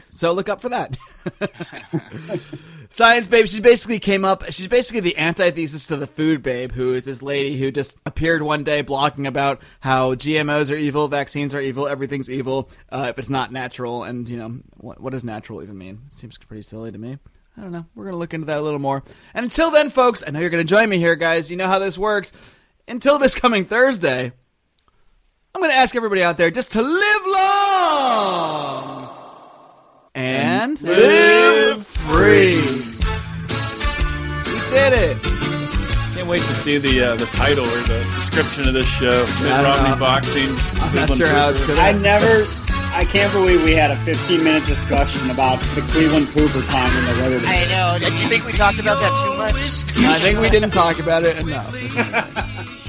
[0.10, 0.98] So look up for that.
[2.90, 6.94] Science Babe, she basically came up, she's basically the antithesis to the Food Babe, who
[6.94, 11.54] is this lady who just appeared one day blogging about how GMOs are evil, vaccines
[11.56, 14.04] are evil, everything's evil uh, if it's not natural.
[14.04, 16.02] And, you know, what, what does natural even mean?
[16.08, 17.18] It seems pretty silly to me.
[17.58, 17.86] I don't know.
[17.96, 19.04] We're going to look into that a little more.
[19.34, 21.50] And until then, folks, I know you're going to join me here, guys.
[21.50, 22.32] You know how this works.
[22.88, 24.34] Until this coming Thursday,
[25.54, 29.10] I'm going to ask everybody out there just to live long
[30.14, 32.56] and, live free.
[34.46, 35.22] We did it.
[36.14, 39.26] Can't wait to see the uh, the title or the description of this show.
[39.42, 39.96] Mitt I Romney know.
[40.00, 40.50] boxing.
[40.82, 41.76] I'm not sure how it's Cooper.
[41.76, 42.46] going I never.
[42.94, 47.06] I can't believe we had a 15 minute discussion about the Cleveland Cooper time in
[47.06, 47.46] the Liberty.
[47.46, 48.00] I know.
[48.00, 50.06] Do you think we talked about that too much?
[50.10, 51.74] I think we didn't talk about it enough.